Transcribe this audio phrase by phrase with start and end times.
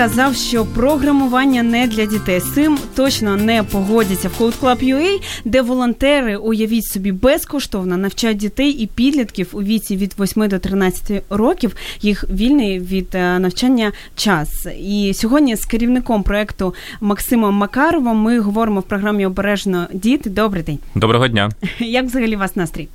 [0.00, 2.40] Хто сказав, що програмування не для дітей?
[2.40, 8.38] З цим точно не погодяться в Code Club UA, де волонтери, уявіть собі, безкоштовно навчають
[8.38, 13.92] дітей і підлітків у віці від 8 до 13 років їх вільний від е, навчання
[14.16, 14.66] час.
[14.78, 20.30] І сьогодні з керівником проекту Максимом Макаровим ми говоримо в програмі Обережно діти.
[20.30, 20.78] Добрий день.
[20.94, 21.50] Доброго дня.
[21.78, 22.88] Як взагалі у вас настрій?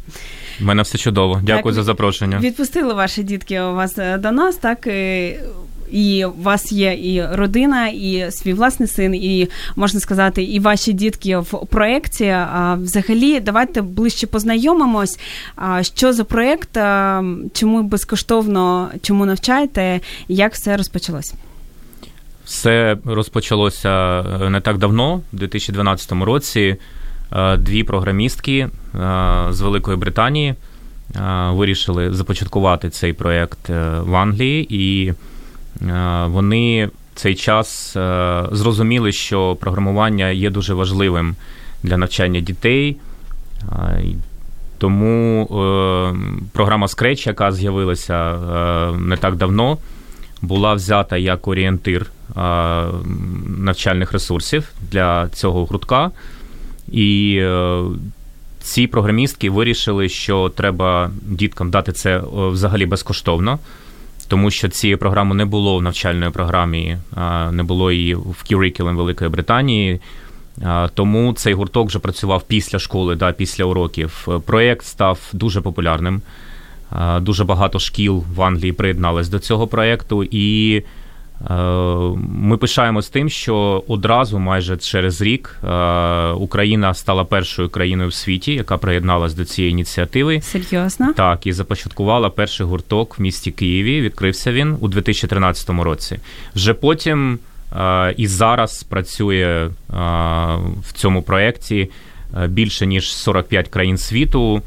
[0.61, 1.41] У мене все чудово.
[1.43, 2.39] Дякую Так, за запрошення.
[2.39, 4.87] Відпустили ваші дітки у вас е, до нас, так
[5.91, 10.93] і- у вас є і родина, і свій власний син, і можна сказати, і ваші
[10.93, 12.25] дітки в проєкті.
[12.25, 15.19] А взагалі, давайте ближче познайомимось.
[15.81, 16.69] Що за проєкт,
[17.53, 21.33] чому безкоштовно, чому навчаєте, як все розпочалось?
[22.45, 26.75] Все розпочалося е, не так давно, в 2012 році.
[27.33, 28.69] Е, Дві програмістки е,
[29.49, 30.55] з Великої Британії
[31.49, 33.69] вирішили започаткувати цей проєкт
[33.99, 35.13] в Англії, і
[36.27, 41.35] вони цей час е, зрозуміли, що програмування є дуже важливим
[41.83, 42.97] для навчання дітей.
[43.71, 44.03] Е,
[44.77, 46.15] Тому е,
[46.53, 49.77] програма Scratch, яка з'явилася е, не так давно,
[50.41, 52.41] була взята як орієнтир е,
[53.57, 56.11] навчальних ресурсів для цього гуртка.
[56.91, 57.83] І е,
[58.59, 63.59] ці програмістки вирішили, що треба діткам дати це е, взагалі безкоштовно,
[64.27, 68.95] тому що цієї програми не було в навчальної програмі, е, не було її в Curriculum
[68.95, 69.99] Великої Британії.
[70.61, 74.27] Е, Тому цей гурток вже працював після школи, да, після уроків.
[74.45, 76.21] Проєкт став дуже популярним.
[76.91, 80.83] Е, Дуже багато шкіл в Англії приєдналось до цього проєкту, і
[82.27, 88.53] ми пишаємось тим, що одразу, майже через рік, е, Україна стала першою країною в світі,
[88.53, 90.41] яка приєдналась до цієї ініціативи.
[90.41, 91.13] Серйозно?
[91.13, 94.01] Так, і започаткувала перший гурток в місті Києві.
[94.01, 96.19] Відкрився він у 2013 році.
[96.55, 97.39] Вже потім
[97.77, 99.69] е, і зараз працює е,
[100.81, 101.89] в цьому проєкті
[102.43, 104.61] е, більше ніж 45 країн світу.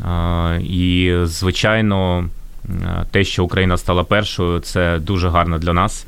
[0.00, 2.43] Е, І, звичайно, е,
[3.10, 6.06] те, що Україна стала першою, це дуже гарно для нас.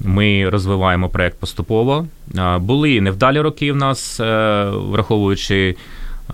[0.00, 2.06] Ми розвиваємо проєкт поступово.
[2.38, 5.76] Е, Були невдалі роки в нас, е, враховуючи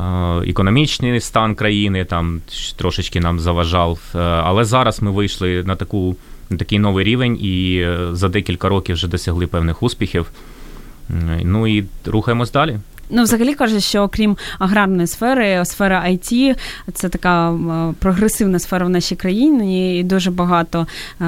[0.01, 0.03] е,
[0.47, 2.41] економічний стан країни, там
[2.77, 3.99] трошечки нам заважав.
[4.15, 6.17] Е, Але зараз ми вийшли на таку
[6.51, 10.27] на такий новий рівень і е, за декілька років вже досягли певних успіхів.
[11.43, 12.79] Ну і рухаємось далі.
[13.11, 16.55] Ну, взагалі кажуть, що окрім аграрної сфери, сфера IT–
[16.93, 20.87] це така е, прогресивна сфера в нашій країні, і дуже багато
[21.21, 21.25] е,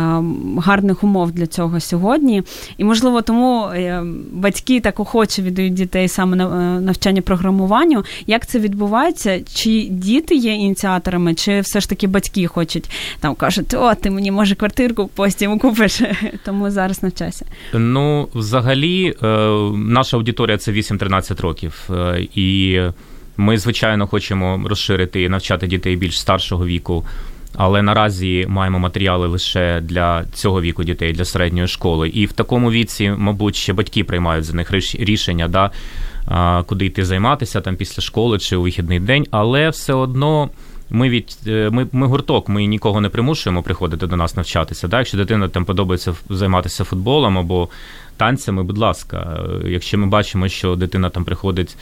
[0.59, 2.43] гарних умов для цього сьогодні.
[2.79, 8.05] І можливо, тому е, батьки так охоче віддають дітей саме на навчання програмуванню.
[8.27, 9.41] Як це відбувається?
[9.55, 14.31] Чи діти є ініціаторами, чи все ж таки батьки хочуть там кажуть, о, ти мені
[14.31, 16.01] може квартирку потім купиш,
[16.45, 17.47] тому зараз навчайся.
[17.75, 19.15] Ну, взагалі,
[19.75, 21.66] наша аудиторія це 8-13 років.
[21.91, 22.81] Е, І
[23.37, 27.05] ми, звичайно, хочемо розширити і навчати дітей більш старшого віку.
[27.59, 32.09] Але наразі маємо матеріали лише для цього віку дітей, для середньої школи.
[32.09, 35.71] І в такому віці, мабуть, ще батьки приймають за них рішення, да,
[36.63, 39.27] куди йти займатися там після школи чи у вихідний день.
[39.31, 40.51] Але все одно
[40.91, 44.89] ми від е, ми, ми гурток, ми нікого не примушуємо приходити до нас навчатися.
[44.89, 44.99] Да?
[44.99, 47.69] Якщо дитина там подобається займатися футболом або
[48.17, 51.77] танцями, будь ласка, Е, якщо ми бачимо, що дитина там приходить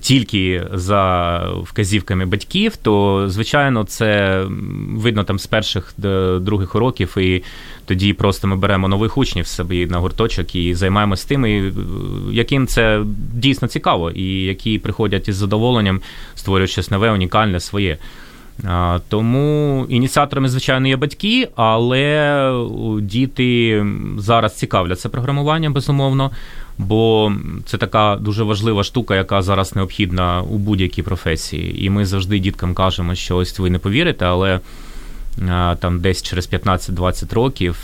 [0.00, 4.42] тільки за вказівками батьків, то звичайно це
[4.90, 7.42] видно там з перших до других уроків, і
[7.86, 11.72] тоді просто ми беремо нових учнів собі на гурточок і займаємося тими, е,
[12.32, 13.02] яким це
[13.34, 16.00] дійсно цікаво, і які приходять із задоволенням,
[16.34, 17.98] створюють щось нове, унікальне, своє.
[19.08, 22.52] Тому ініціаторами, звичайно, є батьки, але
[23.00, 23.86] діти
[24.18, 26.30] зараз цікавляться програмуванням, безумовно,
[26.78, 27.32] бо
[27.64, 31.84] це така дуже важлива штука, яка зараз необхідна у будь-якій професії.
[31.84, 34.60] І ми завжди діткам кажемо, що ось ви не повірите, але
[35.78, 37.76] там десь через 15-20 років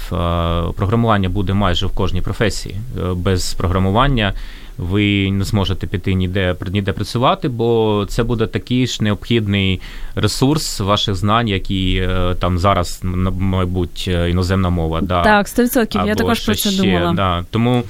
[0.77, 2.77] програмування буде майже в кожній професії.
[2.99, 4.35] Е, Без програмування
[4.79, 9.81] ви не зможете піти ніде ніде працювати, бо це буде такий ж необхідний
[10.15, 15.01] ресурс ваших знань, які е, там зараз, мабуть, е, іноземна мова.
[15.01, 15.23] Да.
[15.23, 15.99] Так, 100%.
[15.99, 17.13] Або Я також про це ще, думала.
[17.13, 17.45] Да.
[17.51, 17.83] Тому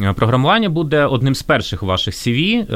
[0.00, 2.66] е, програмування буде одним з перших ваших CV.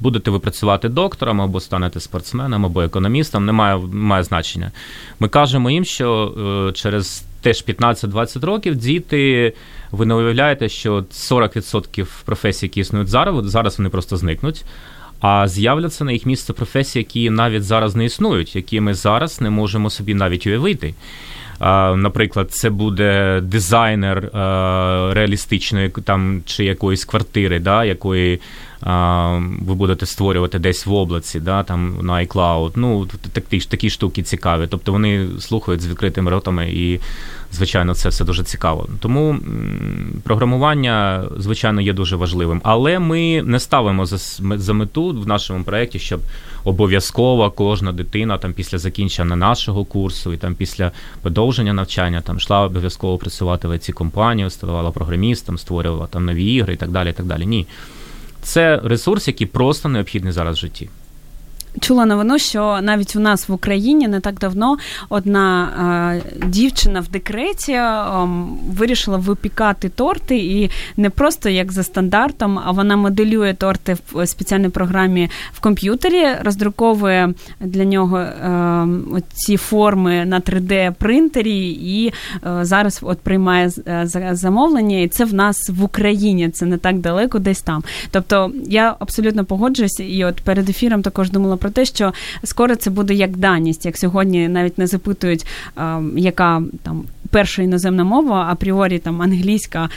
[0.00, 4.72] Будете ви працювати доктором або станете спортсменом, або економістом, немає, немає значення.
[5.20, 9.52] Ми кажемо їм, що через теж 15-20 років діти,
[9.92, 14.64] ви не уявляєте, що 40% професій, які існують зараз, зараз вони просто зникнуть.
[15.20, 19.50] А з'являться на їх місце професії, які навіть зараз не існують, які ми зараз не
[19.50, 20.94] можемо собі навіть уявити.
[21.94, 24.30] Наприклад, це буде дизайнер
[25.14, 28.40] реалістичної там чи якоїсь квартири, да, якої
[29.60, 32.72] ви будете створювати десь в облаці, да, там на iCloud.
[32.76, 34.66] Ну, такі такі штуки цікаві.
[34.70, 37.00] Тобто вони слухають з відкритими ротами, і,
[37.52, 38.88] звичайно, це все дуже цікаво.
[39.00, 39.38] Тому
[40.22, 42.60] програмування, звичайно, є дуже важливим.
[42.64, 44.18] Але ми не ставимо за
[44.56, 46.20] за мету в нашому проєкті, щоб
[46.64, 50.92] обов'язково кожна дитина там після закінчення нашого курсу і там після
[51.22, 56.74] продовження навчання там йшла обов'язково працювати в it компанію, ставала програмістом, створювала там нові ігри
[56.74, 57.10] і так далі.
[57.10, 57.46] І так далі.
[57.46, 57.66] Ні.
[58.42, 60.88] Це ресурс, який просто необхідний зараз в житті.
[61.80, 64.76] Чула новину, що навіть у нас в Україні не так давно
[65.08, 65.68] одна
[66.24, 68.04] е, дівчина в декреті е,
[68.68, 74.68] вирішила випікати торти, і не просто як за стандартом, а вона моделює торти в спеціальній
[74.68, 82.12] програмі в комп'ютері, роздруковує для нього е, ці форми на 3D-принтері, і
[82.46, 85.00] е, зараз от приймає е, замовлення.
[85.00, 87.82] І це в нас в Україні, це не так далеко, десь там.
[88.10, 92.12] Тобто я абсолютно погоджуюся, і от перед ефіром також думала про те, що
[92.44, 95.46] скоро це буде як даність, як сьогодні навіть не запитують,
[96.16, 99.88] яка там перша іноземна мова, апріорі там англійська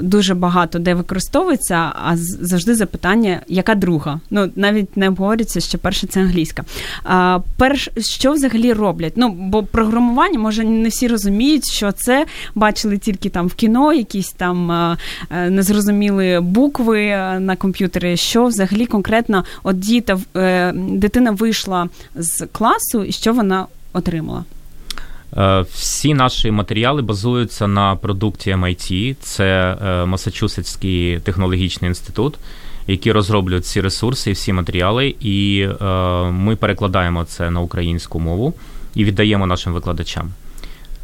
[0.00, 4.20] дуже багато де використовується, а завжди запитання, яка друга.
[4.30, 6.64] Ну навіть не обговорюється, що перша це англійська.
[7.56, 9.12] Перш що взагалі роблять?
[9.16, 14.30] Ну бо програмування може не всі розуміють, що це бачили тільки там в кіно, якісь
[14.30, 14.96] там е,
[15.50, 17.06] незрозуміли букви
[17.40, 18.16] на комп'ютері.
[18.16, 24.44] Що взагалі конкретно от діта е, дитина вийшла з класу, і що вона отримала?
[25.36, 32.34] Е, всі наші матеріали базуються на продукті MIT, це е, Масачусетський технологічний інститут,
[32.86, 35.84] який розроблює ці ресурси і всі матеріали, і е,
[36.30, 38.54] ми перекладаємо це на українську мову
[38.94, 40.30] і віддаємо нашим викладачам.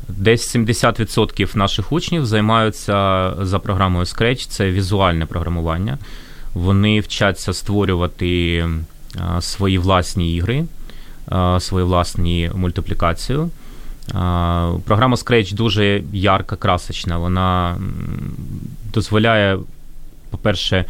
[0.09, 5.99] Десь 70% наших учнів займаються за програмою Scratch, це візуальне програмування.
[6.55, 8.65] Вони вчаться створювати
[9.41, 10.65] свої власні ігри,
[11.59, 13.51] свою власні мультиплікацію.
[14.85, 17.19] Програма Scratch дуже ярка, красочна.
[17.19, 17.77] Вона
[18.95, 19.59] дозволяє,
[20.31, 20.85] по-перше,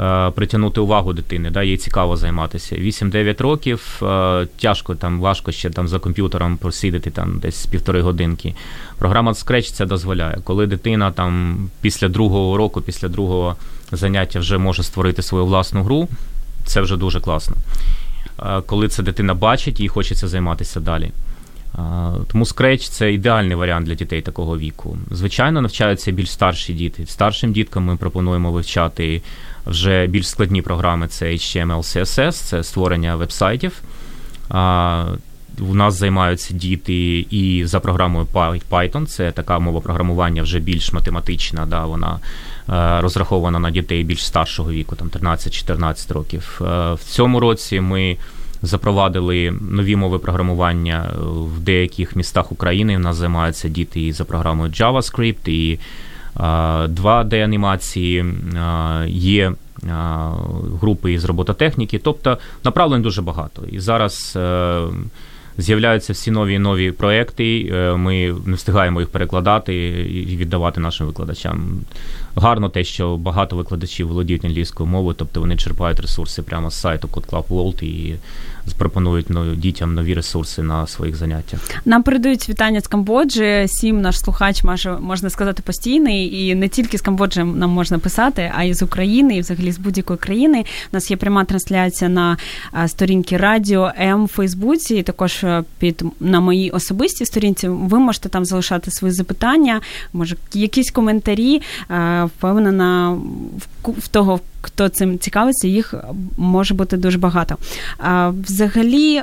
[0.00, 2.76] е, притягнути увагу дитини, да, їй цікаво займатися.
[2.76, 8.54] 8-9 років е, тяжко там, важко ще там за комп'ютером просидіти там десь півтори годинки.
[8.98, 10.38] Програма Scratch це дозволяє.
[10.44, 13.56] Коли дитина там після другого року, після другого
[13.92, 16.08] заняття вже може створити свою власну гру,
[16.64, 17.56] це вже дуже класно.
[18.42, 21.10] Е, коли це дитина бачить, їй хочеться займатися далі.
[22.32, 24.98] Тому Scratch– це ідеальний варіант для дітей такого віку.
[25.10, 27.06] Звичайно, навчаються більш старші діти.
[27.06, 29.22] Старшим діткам ми пропонуємо вивчати
[29.66, 33.82] вже більш складні програми: це HTML, CSS, це створення вебсайтів.
[35.60, 38.26] У нас займаються діти і за програмою
[38.70, 42.18] Python, це така мова програмування вже більш математична, да, вона
[42.68, 46.60] е, розрахована на дітей більш старшого віку, там 13-14 років.
[46.60, 48.16] Е, в цьому році ми
[48.62, 52.96] запровадили нові мови програмування в деяких містах України.
[52.96, 55.78] У нас займаються діти і за програмою JavaScript, і
[57.02, 58.34] 2D-анімації,
[59.06, 59.52] є
[60.80, 61.98] групи із робототехніки.
[61.98, 63.62] Тобто направлень дуже багато.
[63.70, 64.34] І зараз.
[64.36, 64.82] Е,
[65.58, 67.70] з'являються всі нові і нові проекти.
[67.72, 69.74] Е, ми не встигаємо їх перекладати
[70.26, 71.80] і віддавати нашим викладачам.
[72.38, 77.08] Гарно те, що багато викладачів володіють англійською мовою, тобто вони черпають ресурси прямо з сайту
[77.08, 78.14] Code Club World і
[78.72, 81.60] пропонують ну, дітям нові ресурси на своїх заняттях.
[81.84, 83.64] Нам передають вітання з Камбоджі.
[83.68, 88.52] Сім наш слухач може можна сказати постійний, і не тільки з Камбоджі нам можна писати,
[88.54, 90.64] а й з України, і взагалі з будь-якої країни.
[90.92, 92.36] У нас є пряма трансляція на
[92.86, 95.44] сторінці Радіо М в Фейсбуці, і також
[95.78, 97.68] під на моїй особистій сторінці.
[97.68, 99.80] Ви можете там залишати свої запитання,
[100.12, 101.62] може якісь коментарі.
[102.24, 103.18] Впевнена
[103.82, 105.94] в того, хто цим цікавиться, їх
[106.36, 107.56] може бути дуже багато.
[108.48, 109.22] Взагалі.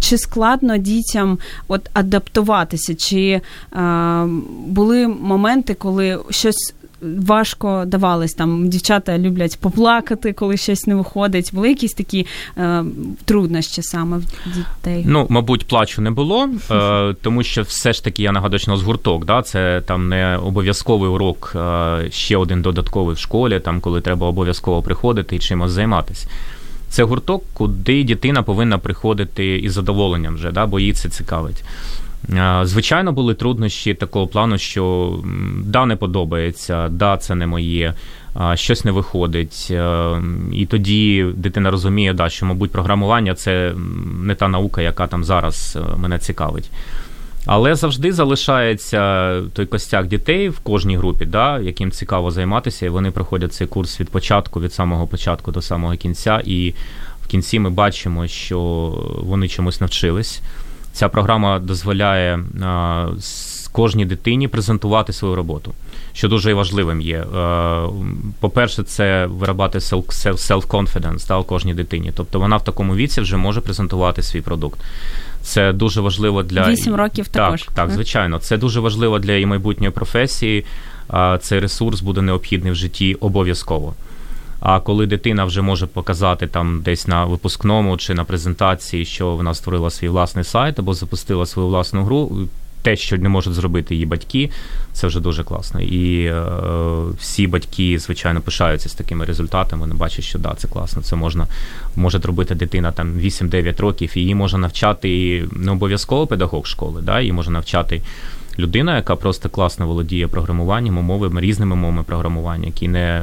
[0.00, 1.38] Чи складно дітям
[1.68, 2.94] от адаптуватися?
[2.94, 3.40] Чи е,
[4.66, 8.68] були моменти, коли щось важко давались там.
[8.68, 11.50] Дівчата люблять поплакати, коли щось не виходить.
[11.52, 12.26] Були якісь такі
[12.58, 12.84] е,
[13.24, 14.24] труднощі саме в
[14.54, 15.04] дітей?
[15.06, 18.74] Ну, мабуть, плачу не було, е, тому що все ж таки я нагадую, що у
[18.74, 23.80] нас гурток, да, це там не обов'язковий урок, е, ще один додатковий в школі, там
[23.80, 26.28] коли треба обов'язково приходити і чимось займатися.
[26.88, 31.64] Це гурток, куди дитина повинна приходити із задоволенням вже, да, бо їй це цікавить.
[32.62, 35.14] Звичайно, були труднощі такого плану, що
[35.64, 37.94] да, не подобається, да, це не моє,
[38.54, 39.72] щось не виходить.
[40.52, 43.72] І тоді дитина розуміє, да, що, мабуть, програмування це
[44.22, 46.70] не та наука, яка там зараз е, мене цікавить.
[47.46, 53.10] Але завжди залишається той костяк дітей в кожній групі, да, яким цікаво займатися, і вони
[53.10, 56.42] проходять цей курс від початку, від самого початку до самого кінця.
[56.44, 56.74] І
[57.22, 58.58] в кінці ми бачимо, що
[59.22, 60.42] вони чомусь навчились.
[60.96, 62.38] Ця програма дозволяє
[63.72, 65.72] кожній дитині презентувати свою роботу,
[66.12, 67.24] що дуже важливим є.
[68.40, 72.12] По-перше, це виробати self-confidence да, у кожній дитині.
[72.14, 74.80] Тобто вона в такому віці вже може презентувати свій продукт.
[75.42, 77.68] Це дуже важливо для Вісім років так, також.
[77.74, 80.64] Так, звичайно, це дуже важливо для її майбутньої професії.
[81.40, 83.94] Цей ресурс буде необхідний в житті обов'язково.
[84.60, 89.54] А коли дитина вже може показати там десь на випускному чи на презентації, що вона
[89.54, 92.48] створила свій власний сайт або запустила свою власну гру,
[92.86, 94.50] те, що не можуть зробити її батьки,
[94.92, 95.80] це вже дуже класно.
[95.80, 96.42] І е,
[97.18, 99.80] всі батьки, звичайно, пишаються з такими результатами.
[99.80, 101.02] Вони бачать, що да, це класно.
[101.02, 101.46] Це можна
[101.96, 107.20] може робити дитина там 8-9 років, і її може навчати не обов'язково педагог школи, да,
[107.20, 108.02] її може навчати
[108.58, 113.22] людина, яка просто класно володіє програмуванням, умовами, різними мовами програмування, які не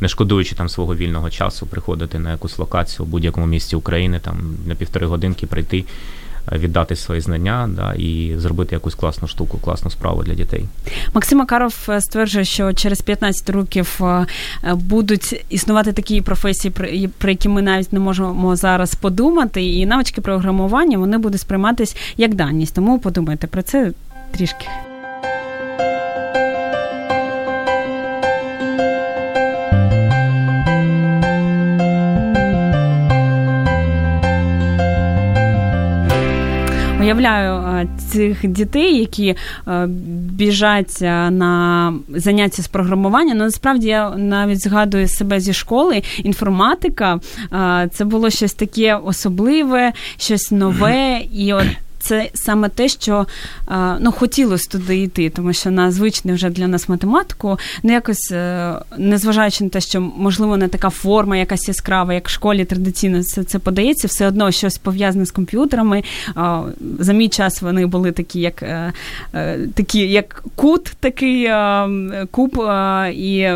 [0.00, 4.36] не шкодуючи там свого вільного часу, приходити на якусь локацію у будь-якому місті України, там
[4.66, 5.84] на півтори годинки прийти.
[6.52, 10.64] Е, віддати свої знання да, і зробити якусь класну штуку, класну справу для дітей.
[11.14, 14.26] Максим Макаров е, стверджує, що через 15 років е,
[14.74, 16.74] будуть існувати такі професії,
[17.18, 22.34] про які ми навіть не можемо зараз подумати, і навички програмування вони будуть сприйматись як
[22.34, 22.74] даність.
[22.74, 23.92] Тому подумайте про це
[24.30, 24.66] трішки.
[37.00, 39.36] Уявляю цих дітей, які
[40.36, 40.98] біжать
[41.30, 43.34] на заняття з програмування.
[43.34, 46.02] Ну, насправді я навіть згадую себе зі школи.
[46.18, 47.20] Інформатика
[47.92, 51.20] це було щось таке особливе, щось нове.
[51.32, 51.66] І от
[52.00, 53.26] це саме те, що
[54.00, 58.74] ну, хотілося туди йти, тому що на звичне вже для нас математику, ну якось е,
[58.98, 63.44] незважаючи на те, що можливо не така форма, якась яскрава, як в школі традиційно це
[63.44, 66.02] це подається, все одно щось пов'язане з комп'ютерами.
[66.98, 68.92] За мій час вони були такі, як е,
[69.34, 71.50] е, такі, як кут, такий
[72.30, 72.62] куб,
[73.12, 73.48] і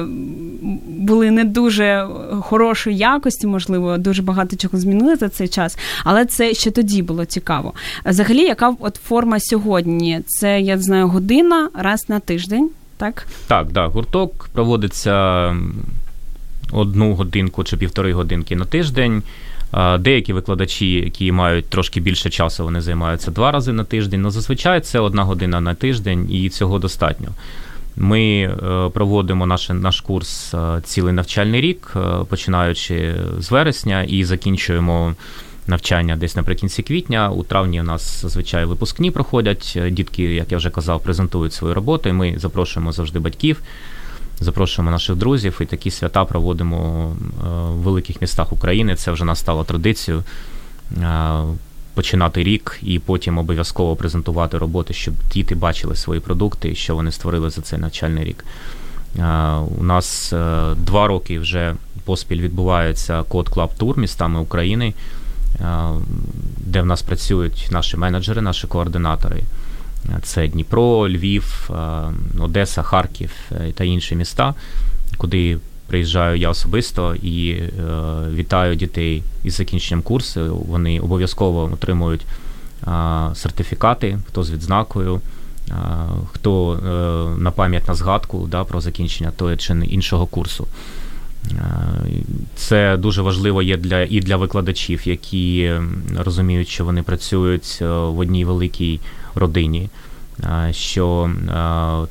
[0.86, 2.06] були не дуже
[2.40, 7.24] хорошої якості, можливо, дуже багато чого змінили за цей час, але це ще тоді було
[7.24, 7.72] цікаво.
[8.04, 10.20] Взагалі, яка от форма сьогодні?
[10.26, 13.26] Це я знаю година раз на тиждень, так?
[13.46, 13.86] Так, да.
[13.86, 15.56] Гурток проводиться
[16.72, 19.22] одну годинку чи півтори годинки на тиждень.
[19.98, 24.22] Деякі викладачі, які мають трошки більше часу, вони займаються два рази на тиждень.
[24.22, 27.28] Ну зазвичай це одна година на тиждень, і цього достатньо.
[27.96, 28.50] Ми е,
[28.94, 35.14] проводимо наш наш курс е, цілий навчальний рік, е, починаючи з вересня, і закінчуємо
[35.66, 37.30] навчання десь наприкінці квітня.
[37.30, 39.78] У травні у нас зазвичай випускні проходять.
[39.90, 42.12] Дітки, як я вже казав, презентують свої роботи.
[42.12, 43.62] Ми запрошуємо завжди батьків,
[44.40, 47.08] запрошуємо наших друзів і такі свята проводимо
[47.70, 48.96] в великих містах України.
[48.96, 50.24] Це вже нас стало традицією.
[51.94, 57.50] Починати рік і потім обов'язково презентувати роботи, щоб діти бачили свої продукти, що вони створили
[57.50, 58.44] за цей навчальний рік.
[59.78, 64.94] У нас е, два роки вже поспіль відбувається код Club Tour містами України,
[66.58, 69.42] де в нас працюють наші менеджери, наші координатори.
[70.22, 71.70] Це Дніпро, Львів,
[72.38, 74.54] Одеса, Харків е, та інші міста,
[75.16, 77.70] куди приїжджаю я особисто і е,
[78.34, 80.56] вітаю дітей із закінченням курсу.
[80.68, 82.90] Вони обов'язково отримують е,
[83.34, 85.20] сертифікати, хто з відзнакою,
[85.70, 85.74] е,
[86.32, 90.66] хто е, на пам'ять на згадку да, про закінчення того чи іншого курсу.
[91.50, 91.56] Е,
[92.54, 95.72] це дуже важливо є для і для викладачів, які
[96.18, 99.00] розуміють, що вони працюють е, в одній великій
[99.34, 99.88] родині
[100.70, 101.30] що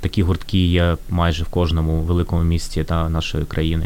[0.02, 3.86] такі гуртки є майже в кожному великому місті та нашої країни.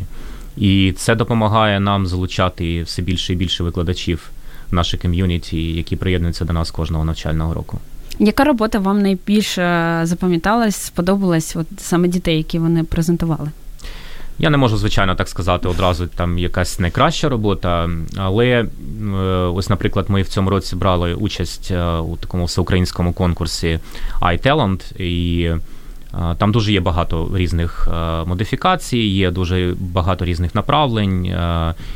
[0.58, 4.30] І це допомагає нам залучати все більше і більше викладачів
[4.72, 7.80] в наше ком'юніті, які приєднуються до нас кожного навчального року.
[8.20, 13.52] Яка робота вам найбільше запам'яталась, сподобалась от саме дітей, які вони презентували?
[14.40, 18.66] Я не можу, звичайно, так сказати одразу там якась найкраща робота, але е,
[19.54, 23.80] ось, наприклад, ми в цьому році брали участь е, у такому всеукраїнському конкурсі
[24.22, 25.60] iTalent, і е,
[26.38, 27.88] там дуже є багато різних
[28.26, 31.26] модифікацій, є дуже багато різних направлень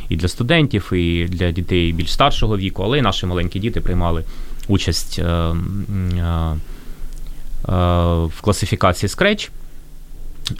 [0.09, 4.23] і для студентів, і для дітей більш старшого віку, але і наші маленькі діти приймали
[4.67, 5.19] участь
[7.67, 9.49] в класифікації Scratch.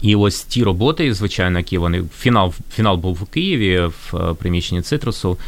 [0.02, 4.82] І ось ті роботи, звичайно, які вони фінал фінал був у Києві в е, приміщенні
[4.82, 5.38] цитрусу.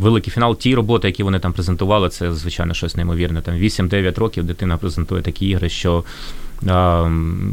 [0.00, 3.40] Великий фінал, ті роботи, які вони там презентували, це звичайно щось неймовірне.
[3.40, 6.04] Там 8-9 років дитина презентує такі ігри, що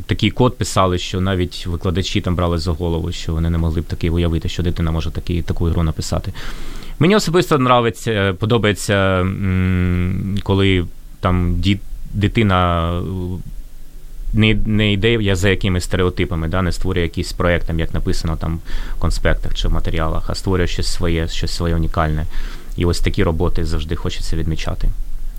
[0.05, 3.83] такий код писали, що навіть викладачі там брали за голову, що вони не могли б
[3.83, 6.33] таки уявити, що дитина може такі, таку ігру написати.
[6.99, 9.27] Мені особисто нравиться, подобається,
[10.43, 10.85] коли
[11.19, 11.61] там
[12.13, 12.91] дитина
[14.33, 18.59] не не йде я за якимись стереотипами, да, не створює якийсь проекти, як написано там
[18.97, 22.25] в конспектах чи в матеріалах, а створює щось своє, щось своє унікальне.
[22.77, 24.89] І ось такі роботи завжди хочеться відмічати.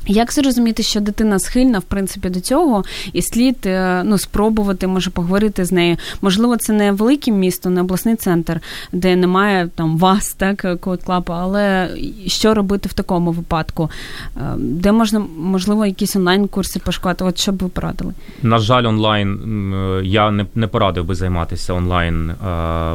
[0.06, 5.10] Як зрозуміти, що дитина схильна в принципі до цього, і слід е, ну спробувати, може
[5.10, 5.96] поговорити з нею?
[6.22, 8.60] Можливо, це не велике місто, не обласний центр,
[8.92, 11.90] де немає там вас, так код клапа, але
[12.26, 13.90] що робити в такому випадку?
[14.36, 17.24] Е, де можна можливо якісь онлайн-курси пошукати?
[17.24, 18.12] От що б ви порадили?
[18.42, 19.32] На жаль, онлайн
[19.74, 22.32] е, я не не порадив би займатися онлайн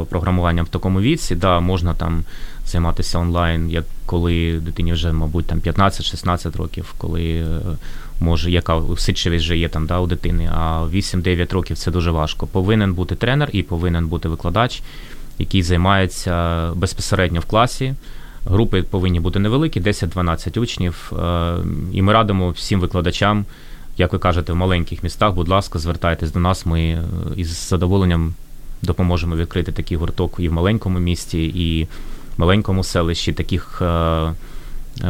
[0.09, 1.35] програмуванням в такому віці.
[1.35, 2.23] Да, можна там
[2.69, 7.59] займатися онлайн, як коли дитині вже, мабуть, там 15-16 років, коли е,
[8.19, 12.47] може, яка усидчивість вже є там да, у дитини, а 8-9 років це дуже важко.
[12.47, 14.81] Повинен бути тренер і повинен бути викладач,
[15.37, 17.93] який займається безпосередньо в класі.
[18.45, 21.11] Групи повинні бути невеликі, 10-12 учнів.
[21.19, 21.55] Е,
[21.91, 23.45] і ми радимо всім викладачам,
[23.97, 26.65] як ви кажете, в маленьких містах, будь ласка, звертайтесь до нас.
[26.65, 27.03] Ми е,
[27.35, 28.33] із задоволенням
[28.81, 31.87] допоможемо відкрити такий гурток і в маленькому місті, і
[32.39, 33.33] маленькому селищі.
[33.33, 34.33] Таких е,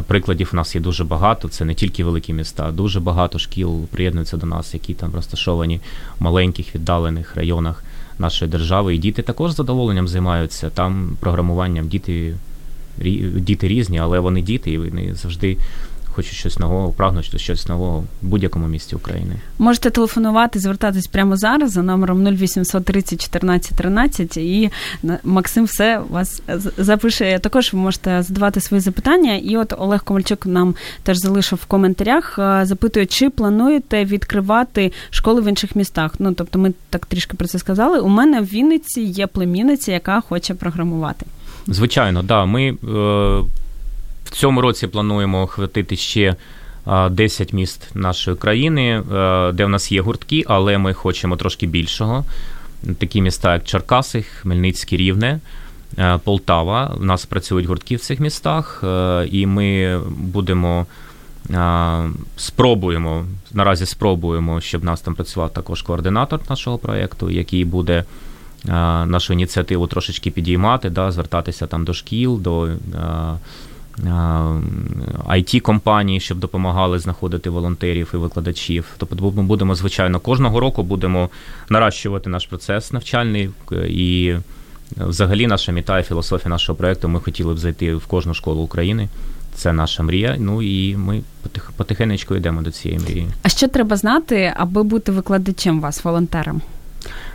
[0.08, 1.50] прикладів у нас є дуже багато.
[1.50, 5.80] Це не тільки великі міста, дуже багато шкіл приєднуються до нас, які там розташовані
[6.20, 7.84] в маленьких віддалених районах
[8.20, 8.96] нашої держави.
[8.96, 11.88] І діти також задоволенням займаються там програмуванням.
[11.88, 12.36] Діти
[13.36, 15.58] діти різні, але вони діти, і вони завжди
[16.12, 19.36] хочуть щось нового, прагнуть щось нового в будь-якому місті України.
[19.58, 24.72] Можете телефонувати, звертатись прямо зараз за номером 0800 30 14 13 і
[25.24, 26.42] Максим все вас
[26.78, 27.40] запише.
[27.40, 29.36] Також ви можете задавати свої запитання.
[29.36, 32.40] І от Олег Ковальчук нам теж залишив в коментарях.
[32.40, 36.12] Е, запитує, чи плануєте відкривати школи в інших містах?
[36.20, 38.00] Ну тобто, ми так трішки про це сказали.
[38.00, 41.26] У мене в Вінниці є племінниця, яка хоче програмувати.
[41.68, 42.46] Звичайно, да.
[42.46, 43.44] Ми е,
[44.30, 46.36] в цьому році плануємо охватити ще
[47.10, 52.26] 10 міст нашої країни, е, де в нас є гуртки, але ми хочемо трошки більшого.
[52.98, 55.40] Такі міста, як Черкаси, Хмельницький, Рівне,
[55.98, 56.96] е, Полтава.
[57.02, 60.86] У нас працюють гуртки в цих містах, е, і ми будемо.
[62.38, 68.04] Спробуємо наразі спробуємо, щоб в нас там працював також координатор нашого проєкту, який буде
[69.06, 72.70] нашу ініціативу трошечки підіймати, да, звертатися там до шкіл, до
[74.06, 78.86] it компанії, щоб допомагали знаходити волонтерів і викладачів.
[78.98, 81.30] Тобто, ми будемо, звичайно, кожного року будемо
[81.70, 83.50] наращувати наш процес навчальний
[83.88, 84.34] і.
[84.98, 87.08] Взагалі, наша мета і філософія нашого проекту.
[87.08, 89.08] Ми хотіли б зайти в кожну школу України.
[89.56, 90.36] Це наша мрія.
[90.40, 93.28] Ну і ми потих, потихенечку йдемо до цієї мрії.
[93.44, 96.62] А що треба знати, аби бути викладачем вас, волонтером?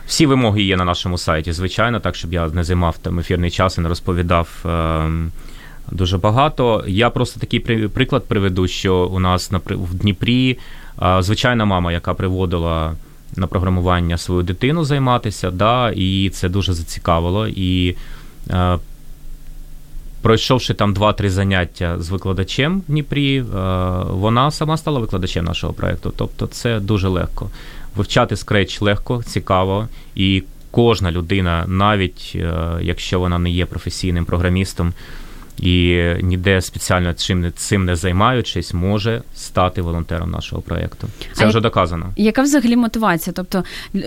[0.07, 3.77] Всі вимоги є на нашому сайті, звичайно, так щоб я не займав там ефірний час
[3.77, 4.49] і не розповідав.
[4.65, 5.29] Е-
[5.91, 6.83] дуже багато.
[6.87, 10.57] Я просто такий приклад приведу, що у нас в Дніпрі
[11.19, 12.93] звичайна мама, яка приводила
[13.35, 17.47] на програмування свою дитину займатися, да, і це дуже зацікавило.
[17.47, 17.95] І
[20.21, 23.41] Пройшовши там 2-3 заняття з викладачем в Дніпрі,
[24.09, 26.13] вона сама стала викладачем нашого проєкту.
[26.17, 27.49] Тобто це дуже легко.
[27.95, 32.37] Вивчати скреч легко, цікаво, і кожна людина, навіть
[32.81, 34.93] якщо вона не є професійним програмістом,
[35.57, 41.07] і ніде спеціально цим цим не займаючись, може стати волонтером нашого проєкту.
[41.33, 42.05] Це а вже доказано.
[42.15, 43.33] Яка взагалі мотивація?
[43.33, 43.63] Тобто,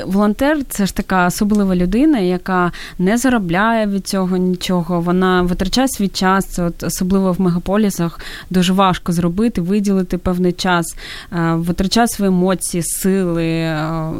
[0.07, 5.01] волонтер це ж така особлива людина, яка не заробляє від цього нічого.
[5.01, 10.97] Вона витрачає свій час, от особливо в мегаполісах, дуже важко зробити, виділити певний час,
[11.33, 13.47] е, витрачає свої емоції, сили.
[13.47, 14.11] Е,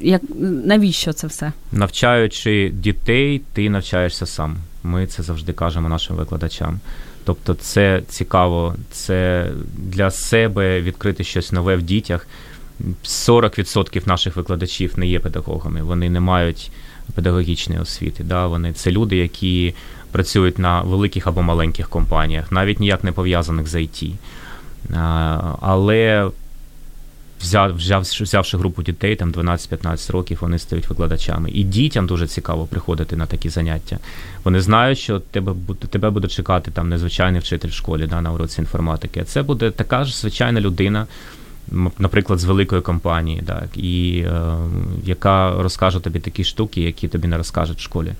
[0.00, 0.22] як
[0.64, 1.52] навіщо це все?
[1.72, 4.56] Навчаючи дітей, ти навчаєшся сам.
[4.82, 6.80] Ми це завжди кажемо нашим викладачам.
[7.24, 12.26] Тобто, це цікаво, це для себе відкрити щось нове в дітях.
[13.04, 16.70] 40% наших викладачів не є педагогами, вони не мають
[17.14, 18.24] педагогічної освіти.
[18.24, 18.46] Да?
[18.46, 19.74] Вони це люди, які
[20.12, 24.12] працюють на великих або маленьких компаніях, навіть ніяк не пов'язаних з IT.
[25.60, 26.30] Але
[27.40, 31.50] взяв, взяв, взявши групу дітей, там 12-15 років, вони стають викладачами.
[31.50, 33.98] І дітям дуже цікаво приходити на такі заняття.
[34.44, 35.54] Вони знають, що тебе
[35.90, 39.20] тебе буде чекати там незвичайний вчитель в школі да, на уроці інформатики.
[39.20, 41.06] А це буде така ж звичайна людина.
[41.98, 44.56] Наприклад, з великої компанії, так, і е,
[45.04, 48.12] яка розкаже тобі такі штуки, які тобі не розкажуть в школі.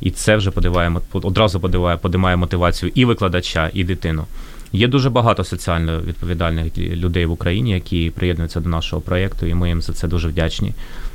[0.00, 4.26] І це вже подиває, одразу подиває, подимає мотивацію і викладача, і дитину.
[4.72, 9.68] Є дуже багато соціально відповідальних людей в Україні, які приєднуються до нашого проєкту, і ми
[9.68, 10.72] їм за це дуже вдячні.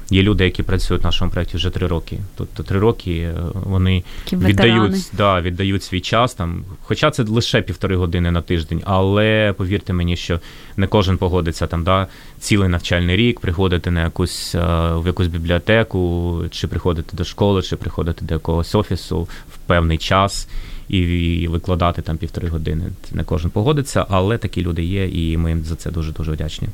[0.10, 2.20] Є люди, які працюють в нашому проєкті вже три роки.
[2.36, 6.64] Тобто три роки е, вони віддають да, віддають свій час там.
[6.82, 10.40] Хоча це лише півтори години на тиждень, але повірте мені, що
[10.78, 12.08] не кожен погодиться там, да,
[12.40, 14.60] цілий навчальний рік, приходити на якусь е,
[14.96, 19.22] в якусь бібліотеку, чи приходити до школи, чи приходити до якогось офісу
[19.54, 20.48] в певний час
[20.90, 22.84] і викладати там півтори години.
[23.12, 26.68] Не кожен погодиться, але такі люди є, і ми їм за це дуже дуже вдячні.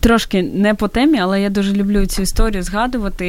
[0.00, 3.26] Трошки не по темі, але я дуже люблю цю історію згадувати.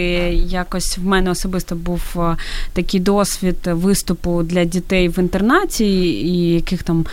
[0.48, 2.36] Якось в мене особисто був е,
[2.74, 7.06] такий досвід виступу для дітей в інтернаті, і яких там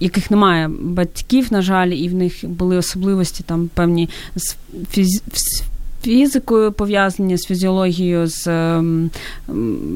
[0.00, 4.56] яких немає батьків, на жаль, і в них були особливості там певні з
[4.90, 5.22] фіз
[6.02, 9.10] фізикою пов'язані з фізіологією, з ем,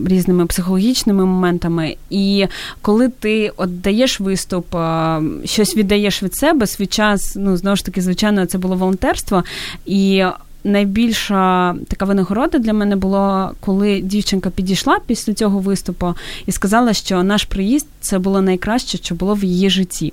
[0.07, 1.97] різними психологічними моментами.
[2.11, 2.47] І
[2.83, 7.85] коли ти от даєш виступ, е, щось віддаєш від себе, свій час, ну знову ж
[7.85, 9.45] таки, звичайно, це було волонтерство.
[9.87, 10.25] І
[10.65, 16.15] найбільша така винагорода для мене була, коли дівчинка підійшла після цього виступу
[16.47, 20.13] і сказала, що наш приїзд це було найкраще, що було в її житті.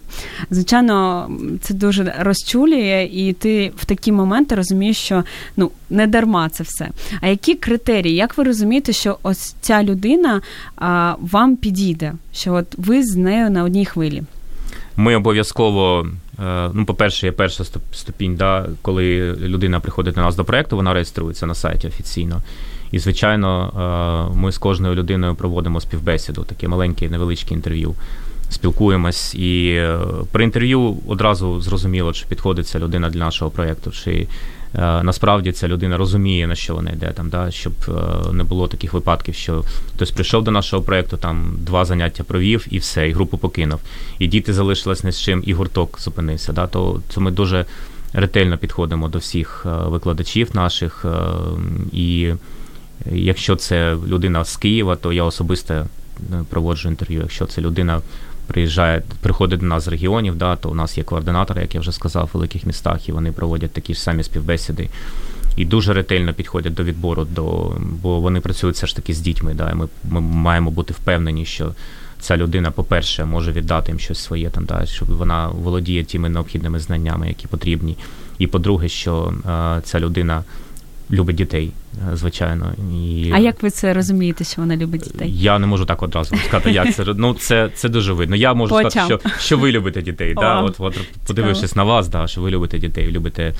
[0.51, 1.29] Звичайно,
[1.61, 5.23] це дуже розчулює, і ти в такі моменти розумієш, що
[5.57, 6.89] ну не дарма це все.
[7.21, 8.15] А які критерії?
[8.15, 10.41] Як ви розумієте, що ось ця людина
[10.75, 12.13] а, вам підійде?
[12.33, 14.23] Що от ви з нею на одній хвилі?
[14.99, 16.05] Ми обов'язково
[16.45, 20.93] Е, ну, по-перше, є перша ступінь, да, коли людина приходить до нас до проєкту, вона
[20.93, 22.41] реєструється на сайті офіційно.
[22.91, 27.95] І, звичайно, е, ми з кожною людиною проводимо співбесіду, таке маленьке невеличке інтерв'ю.
[28.49, 29.99] Спілкуємось, і е,
[30.31, 34.27] при інтерв'ю одразу зрозуміло, чи підходить ця людина для нашого проєкту, чи
[34.73, 37.91] насправді ця людина розуміє, на що вона йде, там, да, щоб е,
[38.33, 39.63] не було таких випадків, що
[39.95, 43.79] хтось прийшов до нашого проєкту, там два заняття провів і все, і групу покинув.
[44.19, 46.53] І діти залишились не з чим, і гурток зупинився.
[46.53, 47.65] Да, То, то ми дуже
[48.13, 51.05] ретельно підходимо до всіх е, викладачів наших.
[51.91, 52.33] І
[53.11, 55.85] якщо це людина з Києва, то я особисто
[56.49, 57.21] проводжу інтерв'ю.
[57.21, 58.01] Якщо це людина
[58.49, 61.91] приїжджає, приходить до нас з регіонів, да, то у нас є координатори, як я вже
[61.91, 64.89] сказав, в великих містах, і вони проводять такі ж самі співбесіди.
[65.57, 69.53] І дуже ретельно підходять до відбору, до, бо вони працюють все ж таки з дітьми.
[69.53, 71.73] Да, і Ми ми маємо бути впевнені, що
[72.19, 76.79] ця людина, по-перше, може віддати їм щось своє, там, да, щоб вона володіє тими необхідними
[76.79, 77.97] знаннями, які потрібні.
[78.39, 80.43] І по-друге, що е, ця людина
[81.11, 81.71] любить дітей,
[82.13, 82.73] звичайно.
[82.93, 83.31] І...
[83.33, 85.33] А як ви це розумієте, що вона любить дітей?
[85.37, 88.35] Я не можу так одразу сказати, як це Ну, це це дуже видно.
[88.35, 90.33] Я можу По сказати, що що ви любите дітей.
[90.33, 90.61] да?
[90.61, 93.53] От, от Подивившись на вас, да, що ви любите дітей, любите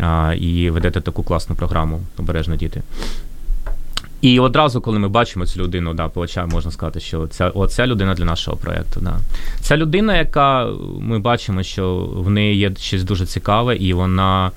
[0.00, 2.82] а, і ведете таку класну програму обережно діти.
[4.20, 7.86] І одразу, коли ми бачимо цю людину, да, по очам можна сказати, що ця оця
[7.86, 9.00] людина для нашого проєкту.
[9.00, 9.18] Да.
[9.60, 10.68] Ця людина, яка
[11.00, 14.50] ми бачимо, що в неї є щось дуже цікаве, і вона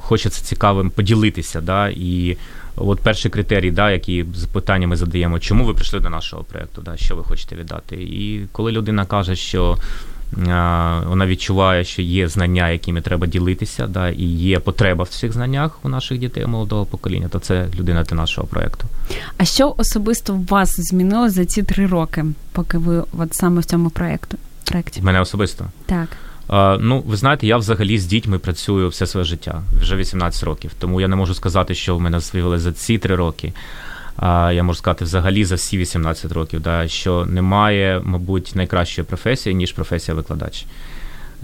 [0.00, 1.60] хочеться цікавим поділитися.
[1.60, 2.36] Да, І
[2.76, 6.96] от перший критерій, да, які запитання ми задаємо, чому ви прийшли до нашого проєкту, да,
[6.96, 7.96] що ви хочете віддати.
[7.96, 9.78] І коли людина каже, що
[11.06, 15.78] вона відчуває, що є знання, якими треба ділитися, да, і є потреба в цих знаннях
[15.82, 18.84] у наших дітей молодого покоління, то це людина для нашого проєкту.
[19.36, 23.90] А що особисто вас змінило за ці три роки, поки ви от саме в цьому
[23.90, 24.38] проєкту?
[24.70, 25.02] проєкті?
[25.02, 25.66] Мене особисто?
[25.86, 26.08] Так.
[26.78, 30.72] Ну, ви знаєте, я взагалі з дітьми працюю все своє життя, вже 18 років.
[30.78, 33.52] Тому я не можу сказати, що в мене з'явили за ці три роки.
[34.52, 39.72] Я можу сказати, взагалі за всі 18 років, да, що немає, мабуть, найкращої професії, ніж
[39.72, 40.66] професія викладач.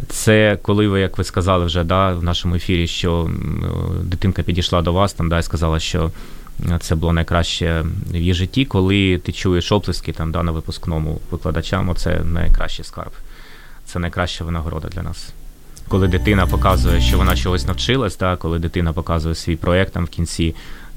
[0.08, 3.30] Це коли ви, як ви сказали вже да, в нашому ефірі, що
[4.02, 6.10] дитинка підійшла до вас там, да, і сказала, що
[6.80, 11.88] це було найкраще в її житті, коли ти чуєш оплески там, да, на випускному викладачам,
[11.88, 13.12] оце найкращий скарб
[13.86, 15.32] це найкраща винагорода для нас.
[15.88, 20.08] Коли дитина показує, що вона чогось навчилась, та коли дитина показує свій проєкт там в
[20.08, 20.54] кінці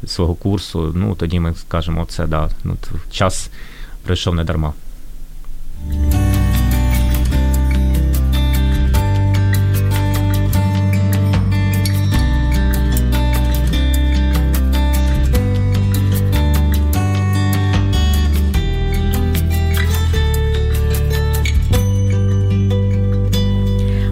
[0.07, 2.77] свого курсу, ну тоді ми скажемо, це да, ну
[3.11, 3.49] час
[4.03, 4.73] прийшов не дарма.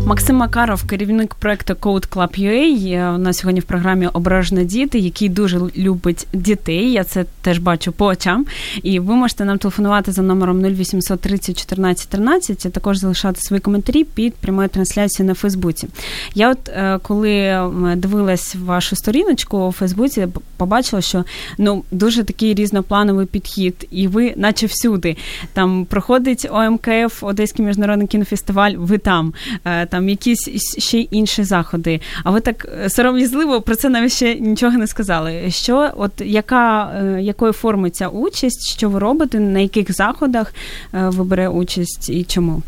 [0.07, 5.29] Максим Макаров, керівник проекту Code Club UA, У нас сьогодні в програмі Ображені діти, який
[5.29, 6.91] дуже любить дітей.
[6.91, 8.45] Я це теж бачу по очам.
[8.83, 13.59] І ви можете нам телефонувати за номером 0800 30 14 13, а також залишати свої
[13.59, 15.87] коментарі під прямою трансляцією на Фейсбуці.
[16.35, 17.61] Я, от е, коли
[17.95, 21.23] дивилась вашу сторіночку у Фейсбуці, побачила, що
[21.57, 25.17] ну дуже такий різноплановий підхід, і ви, наче всюди,
[25.53, 28.71] там проходить ОМКФ, Одеський міжнародний кінофестиваль.
[28.77, 29.33] Ви там,
[29.65, 32.01] е, там якісь ще інші заходи.
[32.23, 35.51] А ви так е, сором'язливо про це навіть ще нічого не сказали.
[35.51, 40.53] Що, от яка якої форми ця участь, що ви робите, на яких заходах
[40.93, 42.61] ви бере участь і чому?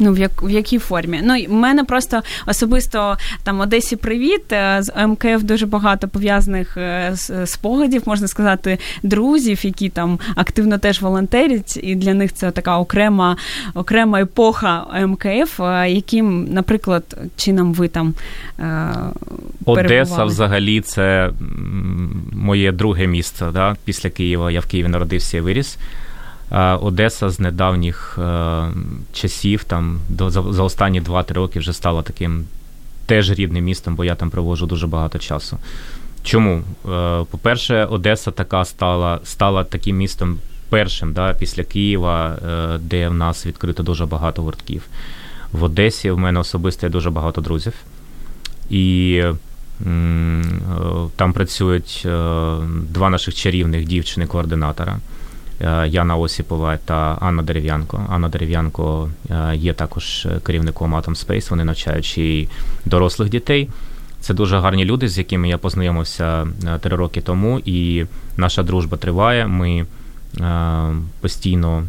[0.00, 1.20] Ну, в як в якій формі?
[1.22, 7.12] Ну, в мене просто особисто там Одесі Привіт е, з МКФ дуже багато пов'язаних е,
[7.44, 13.36] спогадів, можна сказати, друзів, які там активно теж волонтерять, і для них це така окрема
[13.74, 18.14] окрема епоха МКФ, е, яким, наприклад, чином ви там
[19.64, 21.30] Одеса взагалі це
[22.32, 24.50] моє друге місце да, після Києва.
[24.50, 25.78] Я в Києві народився і виріс.
[26.80, 28.68] Одеса з недавніх е,
[29.12, 32.44] часів, там до за, останні 2-3 роки вже стала таким
[33.06, 35.58] теж рідним містом, бо я там проводжу дуже багато часу.
[36.22, 36.56] Чому?
[36.58, 43.14] Е, по-перше, Одеса така стала стала таким містом першим да, після Києва, е, де в
[43.14, 44.82] нас відкрито дуже багато гуртків.
[45.52, 47.72] В Одесі в мене особисто є дуже багато друзів.
[48.70, 49.22] І
[51.16, 52.02] там працюють
[52.90, 54.98] два наших чарівних дівчини-координатора.
[55.60, 58.06] Е, Яна Осіпова та Анна Дерев'янко.
[58.10, 62.48] Анна Дерев'янко е, є також керівником Atom Space, Вони навчають і
[62.84, 63.68] дорослих дітей.
[64.20, 68.96] Це дуже гарні люди, з якими я познайомився е, три роки тому, і наша дружба
[68.96, 69.46] триває.
[69.46, 69.86] Ми
[71.20, 71.84] постійно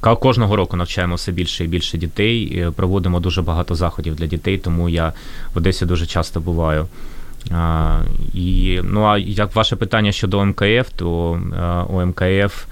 [0.00, 2.66] кожного року навчаємо все більше і більше дітей.
[2.76, 5.12] Проводимо дуже багато заходів для дітей, тому я
[5.54, 6.86] в Одесі дуже часто буваю.
[8.34, 11.40] І ну а як ваше питання щодо МКФ, то
[11.90, 12.66] у МКФ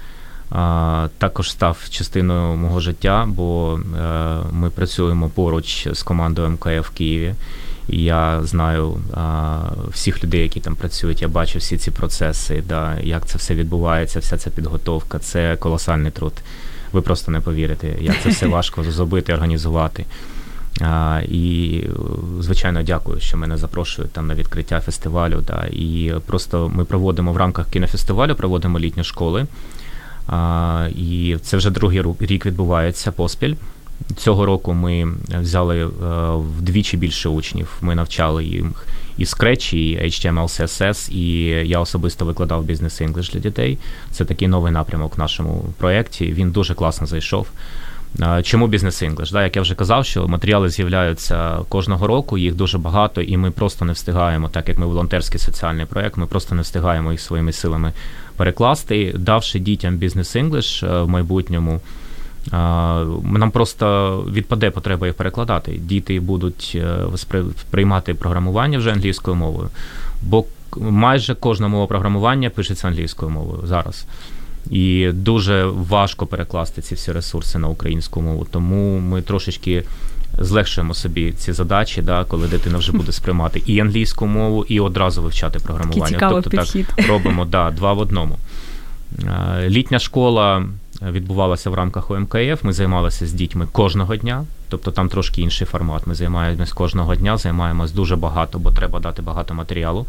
[1.17, 7.33] також став частиною мого життя, бо е, ми працюємо поруч з командою МКФ в Києві.
[7.89, 9.59] І я знаю а,
[9.91, 11.21] всіх людей, які там працюють.
[11.21, 15.19] Я бачу всі ці процеси, да, як це все відбувається, вся ця підготовка.
[15.19, 16.33] Це колосальний труд.
[16.91, 20.05] Ви просто не повірите, як це все важко зробити, організувати.
[20.81, 21.83] А, І,
[22.39, 25.43] звичайно, дякую, що мене запрошують там на відкриття фестивалю.
[25.47, 29.45] Да, І просто ми проводимо в рамках кінофестивалю, проводимо літні школи.
[30.95, 33.55] І це вже другий рік відбувається поспіль.
[34.17, 35.07] Цього року ми
[35.41, 35.89] взяли е,
[36.57, 37.77] вдвічі більше учнів.
[37.81, 38.65] Ми навчали їх
[39.17, 43.77] і Scratch, і HTML, CSS, і я особисто викладав бізнес English для дітей.
[44.11, 46.33] Це такий новий напрямок в нашому проєкті.
[46.33, 47.47] Він дуже класно зайшов.
[48.43, 49.03] Чому бізнес?
[49.31, 53.51] Да, Як я вже казав, що матеріали з'являються кожного року, їх дуже багато, і ми
[53.51, 57.53] просто не встигаємо, так як ми волонтерський соціальний проєкт, ми просто не встигаємо їх своїми
[57.53, 57.93] силами
[58.37, 61.81] перекласти, давши дітям бізнес інглиш в майбутньому.
[62.51, 65.71] Нам просто відпаде потреба їх перекладати.
[65.71, 66.97] Діти будуть е,
[67.71, 69.69] приймати програмування вже англійською мовою,
[70.23, 70.45] бо
[70.77, 74.05] майже кожна мова програмування пишеться англійською мовою зараз.
[74.69, 78.47] І дуже важко перекласти ці всі ресурси на українську мову.
[78.51, 79.83] Тому ми трошечки
[80.37, 85.21] злегшуємо собі ці задачі, да, коли дитина вже буде сприймати і англійську мову, і одразу
[85.21, 86.17] вивчати програмування.
[86.19, 86.87] Тобто підхід.
[86.95, 88.37] так робимо да, два в одному.
[89.67, 90.65] Літня школа
[91.01, 92.63] відбувалася в рамках ОМКФ.
[92.63, 96.07] Ми займалися з дітьми кожного дня, тобто там трошки інший формат.
[96.07, 100.05] Ми займаємось кожного дня, займаємось дуже багато, бо треба дати багато матеріалу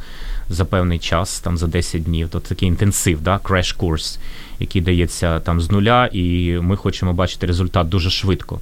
[0.48, 2.28] за певний час, там за 10 днів.
[2.32, 4.18] Тобто такий інтенсив, да, креш-курс,
[4.60, 8.60] який дається там з нуля, і ми хочемо бачити результат дуже швидко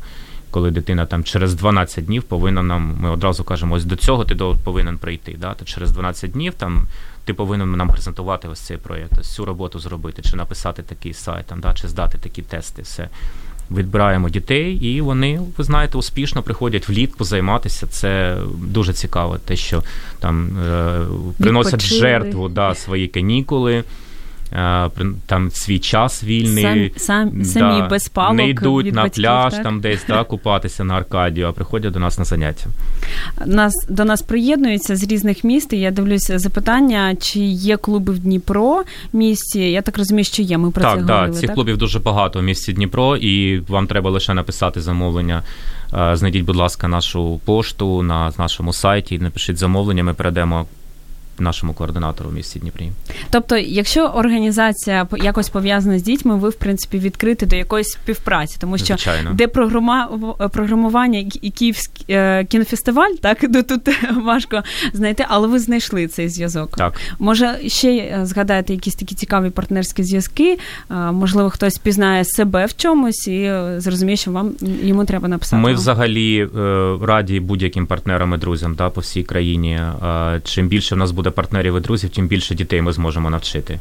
[0.56, 4.34] коли дитина там через 12 днів повинна нам, ми одразу кажемо, ось до цього ти
[4.64, 5.36] повинен прийти.
[5.40, 5.54] Да?
[5.54, 6.86] То через 12 днів там
[7.24, 11.46] ти повинен нам презентувати ось цей проєкт, ось цю роботу зробити, чи написати такий сайт,
[11.46, 11.74] там, да?
[11.74, 12.82] чи здати такі тести.
[12.82, 13.08] все.
[13.70, 17.86] Відбираємо дітей, і вони, ви знаєте, успішно приходять влітку займатися.
[17.86, 18.38] Це
[18.68, 19.82] дуже цікаво, те, що
[20.20, 21.00] там е,
[21.38, 23.84] приносять в жертву да, свої канікули.
[24.52, 24.90] Е,
[25.26, 29.22] там свій час вільний, сам, сам, самі да, без палок не йдуть від на батьків,
[29.24, 29.62] пляж, так?
[29.62, 32.66] там десь да, купатися на Аркадію, а приходять до нас на заняття.
[33.46, 35.72] Нас до нас приєднуються з різних міст.
[35.72, 38.82] і Я дивлюся запитання, чи є клуби в Дніпро
[39.12, 39.70] місті.
[39.70, 40.58] Я так розумію, що є.
[40.58, 41.36] Ми про так, це да, говорили.
[41.36, 41.54] Цих так?
[41.54, 45.42] клубів дуже багато в місті Дніпро, і вам треба лише написати замовлення.
[46.12, 49.18] Знайдіть, будь ласка, нашу пошту на нашому сайті.
[49.18, 50.04] Напишіть замовлення.
[50.04, 50.66] Ми передамо
[51.38, 52.90] нашому координатору в місті Дніпрі.
[53.30, 58.78] Тобто, якщо організація якось пов'язана з дітьми, ви в принципі відкриті до якоїсь співпраці, тому
[58.78, 59.30] що Звичайно.
[59.34, 60.08] де програма
[60.52, 63.88] програмування і Київський е, кінофестиваль, так до тут
[64.24, 66.76] важко знайти, але ви знайшли цей зв'язок.
[66.76, 70.58] Так може ще е, згадаєте якісь такі цікаві партнерські зв'язки?
[70.90, 75.62] Е, можливо, хтось пізнає себе в чомусь і зрозуміє, що вам йому треба написати.
[75.62, 76.48] Ми взагалі
[77.02, 79.80] раді будь-яким партнерам і друзям да, по всій країні.
[80.44, 83.80] Чим більше в нас буде партнерів і друзів, тим більше дітей ми зможемо навчити.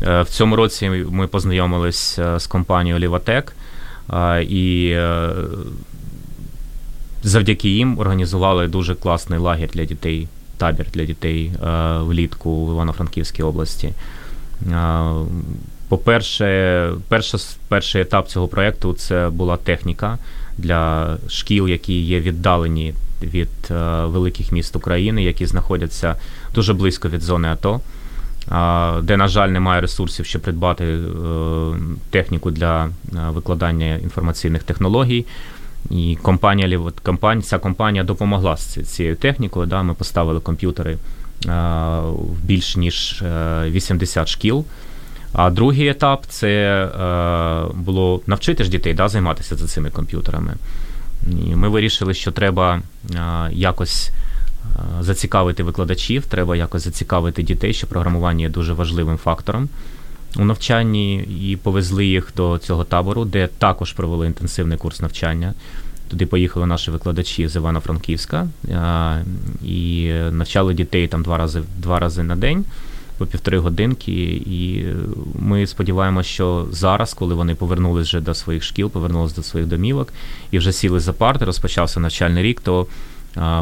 [0.00, 3.52] В цьому році ми познайомились з компанією Ліватек
[4.40, 4.96] і
[7.22, 11.52] завдяки їм організували дуже класний лагерь для дітей, табір для дітей
[12.00, 13.92] влітку в Івано-Франківській області.
[15.88, 20.18] По-перше, перший, перший етап цього проєкту це була техніка
[20.58, 26.16] для шкіл, які є віддалені від е, великих міст України, які знаходяться
[26.54, 30.98] дуже близько від зони АТО, е, де, на жаль, немає ресурсів, щоб придбати е,
[32.10, 35.26] техніку для викладання інформаційних технологій.
[35.90, 39.66] І компанія компанія, ця компанія допомогла з цією технікою.
[39.66, 40.96] Да, Ми поставили комп'ютери
[41.44, 43.22] в більш ніж
[43.64, 44.64] 80 е, шкіл.
[45.32, 46.88] А другий етап це
[47.74, 50.54] було навчити ж дітей да, займатися за цими комп'ютерами.
[51.30, 52.82] І Ми вирішили, що треба
[53.14, 53.20] е,
[53.52, 59.68] якось е, зацікавити викладачів, треба якось зацікавити дітей, що програмування є дуже важливим фактором
[60.36, 65.54] у навчанні, і повезли їх до цього табору, де також провели інтенсивний курс навчання.
[66.08, 69.24] Туди поїхали наші викладачі з Івано-Франківська е,
[69.64, 72.64] і навчали дітей там два рази два рази на день
[73.18, 74.12] по півтори годинки.
[74.46, 74.84] І
[75.34, 80.12] ми сподіваємося, що зараз, коли вони повернулись вже до своїх шкіл, повернулись до своїх домівок
[80.50, 82.86] і вже сіли за парти, розпочався навчальний рік, то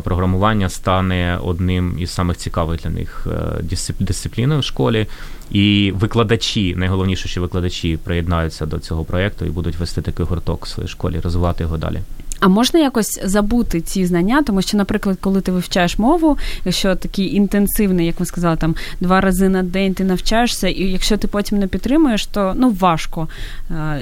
[0.05, 3.63] програмування стане одним із самих цікавих для них е,
[4.01, 5.07] дисципліною в школі.
[5.51, 10.69] І викладачі, найголовніше, що викладачі приєднаються до цього проєкту і будуть вести такий гурток в
[10.69, 12.01] своїй школі, розвивати його далі.
[12.41, 17.35] А можна якось забути ці знання, тому що, наприклад, коли ти вивчаєш мову, якщо такий
[17.35, 21.59] інтенсивний, як ви сказали, там два рази на день ти навчаєшся, і якщо ти потім
[21.59, 23.29] не підтримуєш, то ну важко.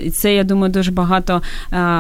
[0.05, 1.43] І це я думаю, дуже багато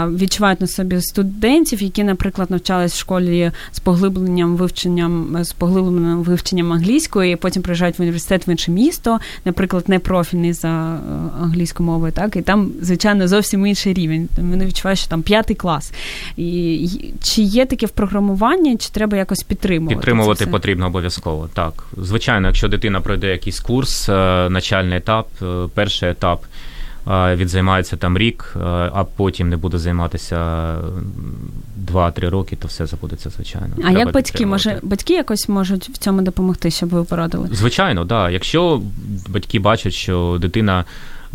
[0.08, 6.72] відчувають на собі студентів, які, наприклад, навчались в школі з поглибленням вивченням з поглибленим вивченням
[6.72, 10.98] англійської, і потім приїжджають в університет в інше місто, наприклад, не профільний за е,
[11.42, 14.28] англійською мовою, так і там, звичайно, зовсім інший рівень.
[14.38, 15.92] Вони відчувають, що там п'ятий клас.
[16.36, 19.96] І Чи є таке в програмуванні, чи треба якось підтримувати?
[19.96, 21.48] Підтримувати потрібно обов'язково.
[21.54, 26.44] Так, звичайно, якщо дитина пройде якийсь курс, е, начальний етап, е, перший етап.
[27.10, 28.56] Е, відзаймається там рік,
[28.92, 30.36] а потім не буде займатися
[31.76, 33.68] 2-3 роки, то все забудеться, звичайно.
[33.78, 37.48] А Треба як батьки може батьки якось можуть в цьому допомогти, щоб ви порадили?
[37.52, 38.08] Звичайно, так.
[38.08, 38.30] Да.
[38.30, 38.82] Якщо
[39.28, 40.84] батьки бачать, що дитина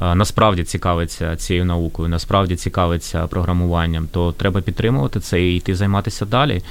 [0.01, 6.61] насправді цікавиться цією наукою, насправді цікавиться програмуванням, то треба підтримувати це і йти займатися далі.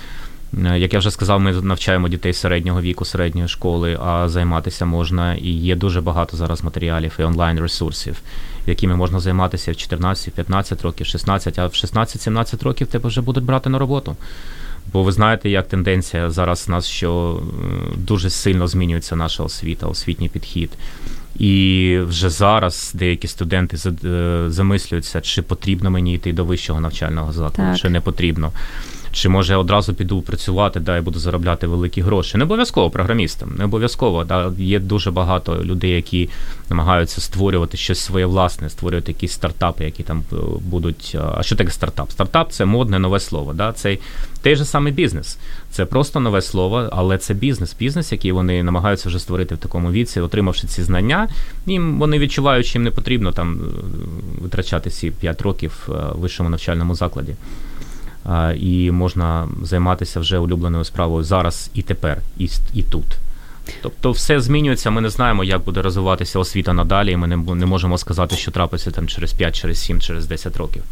[0.64, 5.34] Е, як я вже сказав, ми навчаємо дітей середнього віку, середньої школи, а займатися можна
[5.34, 8.20] і є дуже багато зараз матеріалів і онлайн ресурсів,
[8.66, 13.44] якими можна займатися в 14, 15 років, 16, а в 16-17 років тебе вже будуть
[13.44, 14.16] брати на роботу.
[14.92, 19.86] Бо ви знаєте, як тенденція зараз у нас, що е, дуже сильно змінюється наша освіта,
[19.86, 20.70] освітній підхід.
[21.38, 27.70] І вже зараз деякі студенти е, замислюються, чи потрібно мені йти до вищого навчального закладу,
[27.70, 27.78] так.
[27.78, 28.52] чи не потрібно.
[29.12, 32.38] Чи може я одразу піду працювати, да, і буду заробляти великі гроші?
[32.38, 34.24] Не обов'язково програмістам, не обов'язково.
[34.24, 34.52] Да.
[34.58, 36.28] Є дуже багато людей, які
[36.70, 41.16] намагаються створювати щось своє власне, створювати якісь стартапи, які там е, будуть.
[41.36, 42.10] А що таке стартап?
[42.10, 43.52] Стартап це модне нове слово.
[43.52, 43.72] Да.
[43.72, 43.98] Це
[44.42, 45.38] той же самий бізнес.
[45.70, 47.76] Це просто нове слово, але це бізнес.
[47.78, 51.28] Бізнес, який вони намагаються вже створити в такому віці, отримавши ці знання,
[51.66, 53.64] їм вони відчувають, що їм не потрібно там е,
[54.42, 57.34] витрачати ці 5 років е, в вищому навчальному закладі
[58.60, 63.18] і можна займатися вже улюбленою справою зараз і тепер, і, і тут.
[63.82, 67.66] Тобто все змінюється, ми не знаємо, як буде розвиватися освіта надалі, і ми не, не
[67.66, 70.82] можемо сказати, що трапиться там через 5, через 7, через 10 років.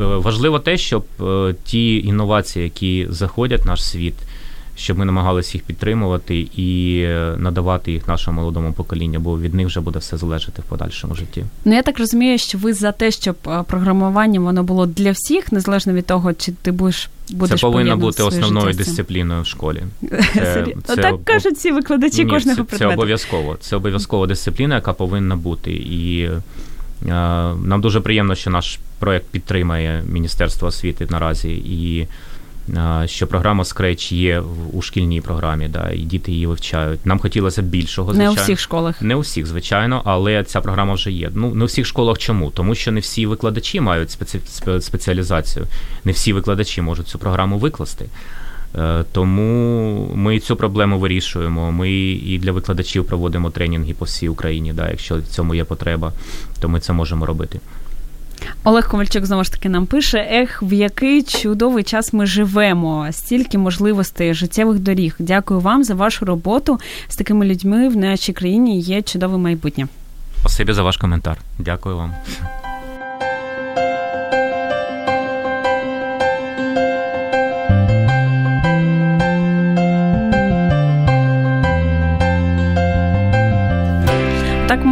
[0.00, 4.14] Е, важливо те, щоб е, ті інновації, які заходять в наш світ,
[4.80, 9.66] щоб ми намагалися їх підтримувати і е, надавати їх нашому молодому поколінню, бо від них
[9.66, 11.44] вже буде все залежати в подальшому житті.
[11.64, 15.52] Ну я так розумію, що ви за те, щоб е, програмування воно було для всіх,
[15.52, 19.82] незалежно від того, чи ти будеш будеш це повинна бути основною дисципліною в школі.
[20.34, 22.90] Це, це так кажуть всі викладачі ні, кожного це, предмету.
[22.90, 23.56] Це обов'язково.
[23.60, 25.72] Це обов'язкова дисципліна, яка повинна бути.
[25.72, 26.40] І е,
[27.64, 32.06] нам дуже приємно, що наш проект підтримає Міністерство освіти наразі і
[33.06, 34.42] що програма Scratch є
[34.72, 37.06] у шкільній програмі, да, і діти її вивчають.
[37.06, 38.12] Нам хотілося б більшого.
[38.12, 38.34] звичайно.
[38.34, 39.02] Не у всіх школах.
[39.02, 41.30] Не у всіх, звичайно, але ця програма вже є.
[41.34, 42.50] Ну, не у всіх школах чому?
[42.50, 44.40] Тому що не всі викладачі мають спеці...
[44.80, 45.66] спеціалізацію,
[46.04, 48.06] не всі викладачі можуть цю програму викласти.
[48.78, 51.72] Е, тому ми цю проблему вирішуємо.
[51.72, 54.72] Ми і для викладачів проводимо тренінги по всій Україні.
[54.72, 56.12] Да, Якщо в цьому є потреба,
[56.60, 57.60] то ми це можемо робити.
[58.64, 63.58] Олег Ковальчук знову ж таки нам пише: ех, в який чудовий час ми живемо, стільки
[63.58, 65.14] можливостей життєвих доріг.
[65.18, 68.80] Дякую вам за вашу роботу з такими людьми в нашій країні.
[68.80, 69.88] Є чудове майбутнє.
[70.40, 71.36] Спасибі за ваш коментар.
[71.58, 72.14] Дякую вам.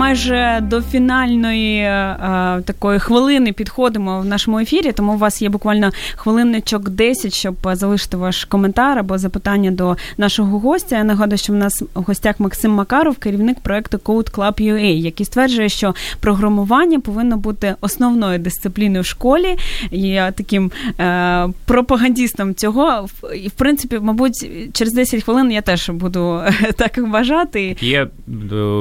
[0.09, 2.17] Майже до фінальної е,
[2.65, 8.17] такої хвилини підходимо в нашому ефірі, тому у вас є буквально хвилинничок 10, щоб залишити
[8.17, 10.97] ваш коментар або запитання до нашого гостя.
[10.97, 15.27] Я нагадую, що в нас в гостях Максим Макаров, керівник проекту Code Club UA, який
[15.27, 19.57] стверджує, що програмування повинно бути основною дисципліною в школі.
[19.91, 23.09] Я таким е, пропагандістом цього.
[23.45, 26.41] І в принципі, мабуть, через 10 хвилин я теж буду
[26.77, 27.77] так вважати.
[27.81, 28.09] Є е,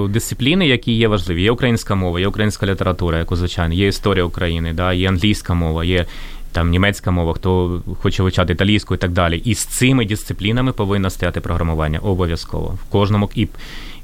[0.10, 1.17] дисципліни, які є важливі.
[1.30, 5.84] Є українська мова, є українська література, як звичайно, є історія України, да, є англійська мова,
[5.84, 6.06] є
[6.52, 9.42] там німецька мова, хто хоче вивчати італійську і так далі.
[9.46, 12.78] І з цими дисциплінами повинно стояти програмування обов'язково.
[12.88, 13.48] В кожному і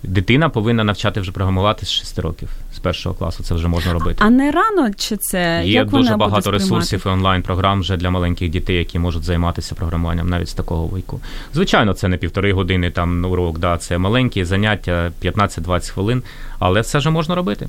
[0.04, 3.44] дитина повинна навчати вже програмувати з 6 років, з першого класу.
[3.44, 4.18] Це вже можна робити.
[4.20, 8.50] А не рано чи це є Як дуже багато ресурсів і онлайн-програм вже для маленьких
[8.50, 11.20] дітей, які можуть займатися програмуванням навіть з такого віку.
[11.54, 16.24] Звичайно, це не півтори години там урок, да, це маленькі заняття 15-20 хвилин,
[16.60, 17.68] але все ж можна робити.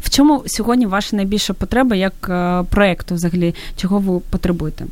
[0.00, 3.54] В чому сьогодні ваша найбільша потреба як е, проєкту взагалі?
[3.76, 4.86] Чого ви потребуєте?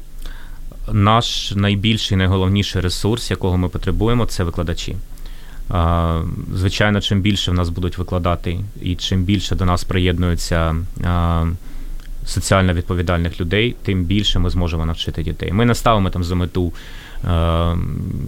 [0.93, 4.97] Наш найбільший найголовніший ресурс, якого ми потребуємо, це викладачі.
[6.55, 10.77] Звичайно, чим більше в нас будуть викладати, і чим більше до нас приєднуються
[12.27, 15.53] соціально відповідальних людей, тим більше ми зможемо навчити дітей.
[15.53, 16.73] Ми не ставимо там за мету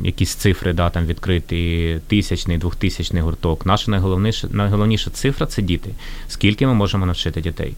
[0.04, 3.66] якісь цифри, да, там відкрити тисячний, двохтисячний гурток.
[3.66, 5.90] Наша найголовніша найголовніша цифра це діти.
[6.28, 7.74] Скільки ми можемо навчити дітей?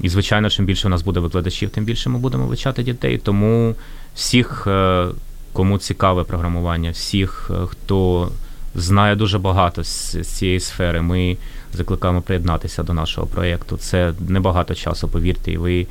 [0.00, 3.18] І, звичайно, чим більше у нас буде викладачів, тим більше ми будемо вивчати дітей.
[3.18, 3.74] Тому
[4.14, 5.06] всіх, е,
[5.52, 8.28] кому цікаве програмування, всіх, е, хто
[8.74, 11.02] знає дуже багато з цієї сфери.
[11.02, 11.36] Ми
[11.72, 13.76] закликаємо приєднатися до нашого проєкту.
[13.76, 15.86] Це небагато часу, повірте, і ви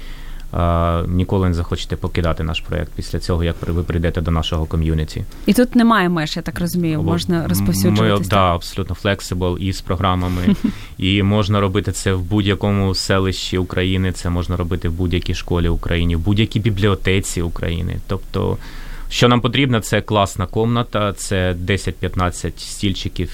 [0.52, 5.24] а, ніколи не захочете покидати наш проєкт після цього, як ви прийдете до нашого ком'юніті.
[5.46, 8.22] І тут немає меж, я так розумію, можна розповсюджуватися.
[8.22, 10.56] Ми да, абсолютно flexible і з програмами,
[10.98, 14.12] і можна робити це в будь-якому селищі України.
[14.12, 17.98] Це можна робити в будь-якій школі України, в будь-якій бібліотеці України.
[18.08, 18.58] Тобто.
[19.10, 23.32] Що нам потрібно, це класна комната, це 10-15 стільчиків,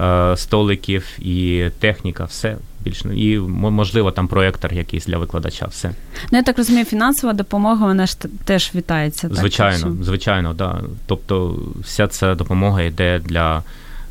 [0.00, 5.66] е, столиків і техніка, все більш і можливо там проєктор якийсь для викладача.
[5.66, 5.90] Все
[6.32, 9.28] ну я так розумію, фінансова допомога вона ж теж вітається.
[9.28, 10.80] Так, звичайно, звичайно, да.
[11.06, 13.62] Тобто, вся ця допомога йде для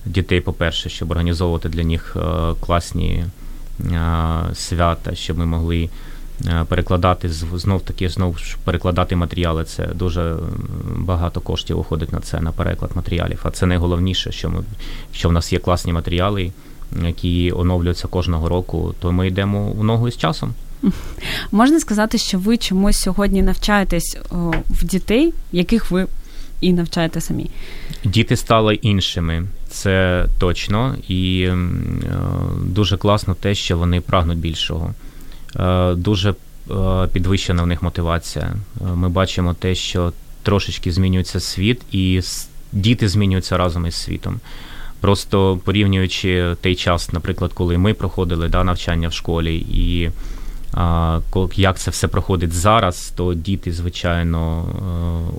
[0.05, 2.19] дітей, по-перше, щоб організовувати для них е,
[2.59, 3.25] класні
[3.79, 4.05] е,
[4.53, 5.89] свята, щоб ми могли.
[6.47, 9.63] Е, перекладати знов таки знов перекладати матеріали.
[9.63, 10.35] Це дуже
[10.95, 13.39] багато коштів уходить на це, на переклад матеріалів.
[13.43, 14.63] А це найголовніше, що ми
[15.11, 16.51] що в нас є класні матеріали,
[17.05, 20.53] які оновлюються кожного року, то ми йдемо у ногу із часом.
[21.51, 24.17] Можна сказати, що ви чомусь сьогодні навчаєтесь
[24.69, 26.07] в дітей, яких ви
[26.61, 27.49] і навчаєте самі?
[28.03, 31.57] Діти стали іншими, це точно, і е,
[32.65, 34.93] дуже класно те, що вони прагнуть більшого.
[35.59, 38.45] Е, дуже е, підвищена в них мотивація.
[38.45, 42.21] Е, ми бачимо те, що трошечки змінюється світ, і
[42.71, 44.39] діти змінюються разом із світом.
[44.99, 50.11] Просто порівнюючи той час, наприклад, коли ми проходили да, навчання в школі, і
[50.73, 51.19] а,
[51.55, 54.65] як це все проходить зараз, то діти, звичайно,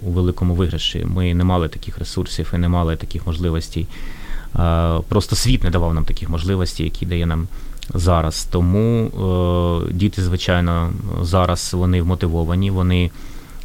[0.02, 1.06] у великому виграші.
[1.14, 3.86] Ми не мали таких ресурсів і не мали таких можливостей.
[5.08, 7.48] Просто світ не давав нам таких можливостей, які дає нам
[7.94, 8.48] зараз.
[8.50, 9.06] Тому
[9.88, 13.10] е, діти, звичайно, зараз вони вмотивовані, вони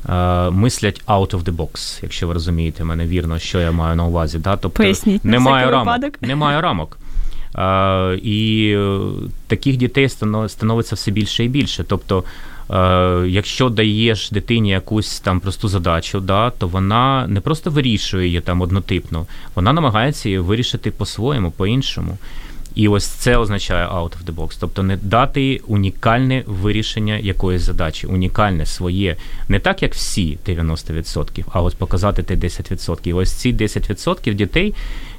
[0.10, 4.06] е, мислять out of the box, якщо ви розумієте мене вірно, що я маю на
[4.06, 4.40] увазі.
[4.40, 4.52] Да?
[4.52, 6.22] Тобто Поясніть, немає на рамок.
[6.22, 6.98] Немає рамок.
[7.58, 8.78] Е, і
[9.48, 10.10] таких дітей
[10.48, 11.84] становиться все більше і більше.
[11.84, 12.24] Тобто,
[12.70, 18.42] е, якщо даєш дитині якусь там просту задачу, да, то вона не просто вирішує її
[18.42, 22.18] там однотипно, вона намагається її вирішити по-своєму, по-іншому.
[22.76, 24.58] І ось це означає out of the box.
[24.60, 29.16] Тобто не дати унікальне вирішення якоїсь задачі, унікальне своє,
[29.50, 33.08] не так, як всі 90%, а ось показати те 10%.
[33.08, 34.74] І ось ці 10% дітей,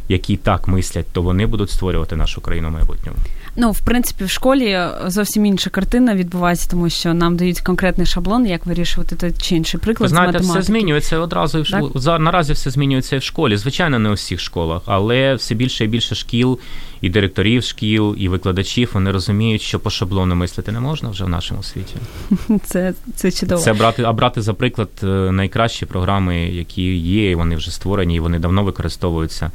[0.09, 3.19] які так мислять, то вони будуть створювати нашу країну в майбутньому.
[3.57, 8.47] Ну, в принципі, в школі зовсім інша картина відбувається, тому що нам дають конкретний шаблон,
[8.47, 10.11] як вирішувати той чи інший приклад.
[10.11, 11.93] Ви знаєте, з все змінюється одразу в школі.
[12.19, 13.57] Наразі все змінюється і в школі.
[13.57, 16.59] Звичайно, не у всіх школах, але все більше і більше шкіл,
[17.01, 21.29] і директорів шкіл, і викладачів вони розуміють, що по шаблону мислити не можна вже в
[21.29, 21.95] нашому світі.
[22.65, 23.63] Це це чудово.
[23.63, 28.17] Це брати, а брати за приклад е, найкращі програми, які є, і вони вже створені,
[28.17, 29.51] і вони давно використовуються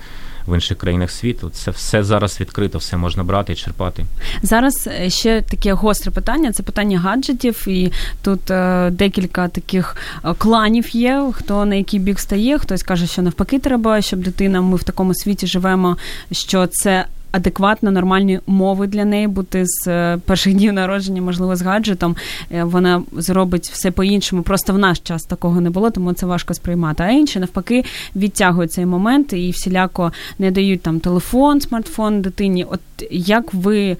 [0.47, 1.49] в інших країнах світу.
[1.49, 4.05] Це все зараз відкрито, все можна брати і черпати.
[4.41, 7.91] Зараз е, ще таке гостре питання: це питання гаджетів, і
[8.21, 9.95] тут е, декілька таких
[10.25, 11.31] е, кланів є.
[11.33, 14.61] Хто на який бік стає, хтось каже, що навпаки треба, щоб дитина.
[14.61, 15.97] Ми в такому світі живемо,
[16.31, 21.61] що це адекватно нормальні умови для неї бути з е, перших днів народження, можливо, з
[21.61, 22.15] гаджетом.
[22.51, 24.41] Е, вона зробить все по-іншому.
[24.41, 27.03] Просто в наш час такого не було, тому це важко сприймати.
[27.03, 27.83] А інші навпаки
[28.15, 32.65] відтягують цей момент і всіляко не дають там телефон, смартфон дитині.
[32.71, 32.79] От
[33.11, 33.97] як ви е,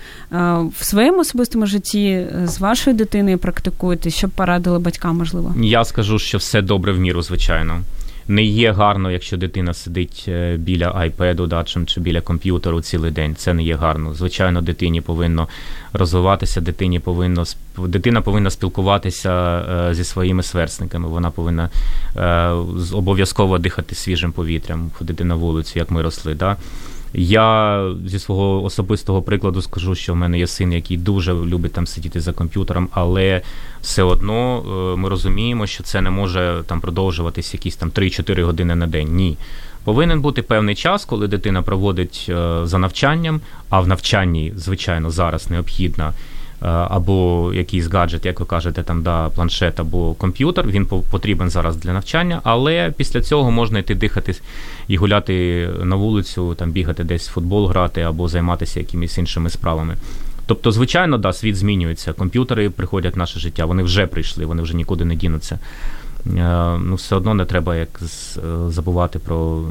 [0.80, 5.56] в своєму особистому житті з вашою дитиною практикуєте, що б порадили батькам, можливо?
[5.62, 7.82] Я скажу, що все добре в міру, звичайно
[8.28, 13.36] не є гарно, якщо дитина сидить е, біля айпеду да, чи біля комп'ютеру цілий день.
[13.36, 14.14] Це не є гарно.
[14.14, 15.48] Звичайно, дитині повинно
[15.94, 17.44] розвиватися, дитині повинно
[17.78, 19.60] дитина повинна спілкуватися
[19.90, 21.08] е, зі своїми сверстниками.
[21.08, 21.70] Вона повинна
[22.16, 22.48] е,
[22.94, 26.34] обов'язково дихати свіжим повітрям, ходити на вулицю, як ми росли.
[26.34, 26.58] Да?
[27.20, 31.88] Я зі свого особистого прикладу скажу, що в мене є син, який дуже любить там
[31.88, 33.42] сидіти за комп'ютером, але
[33.82, 34.64] все одно
[34.94, 39.16] е, ми розуміємо, що це не може там продовжуватись якісь там 3-4 години на день.
[39.16, 39.38] Ні.
[39.84, 45.50] Повинен бути певний час, коли дитина проводить е, за навчанням, а в навчанні, звичайно, зараз
[45.50, 46.14] необхідна
[46.62, 50.68] або якийсь гаджет, як ви кажете, там да, планшет або комп'ютер.
[50.68, 54.36] Він потрібен зараз для навчання, але після цього можна йти дихати
[54.88, 59.96] і гуляти на вулицю, там бігати десь в футбол грати або займатися якимись іншими справами.
[60.46, 62.14] Тобто, звичайно, да, світ змінюється.
[62.14, 65.60] Комп'ютери приходять в наше життя, вони вже прийшли, вони вже нікуди не дінуться.
[66.36, 68.08] Е, ну, все одно не треба як е,
[68.70, 69.64] забувати про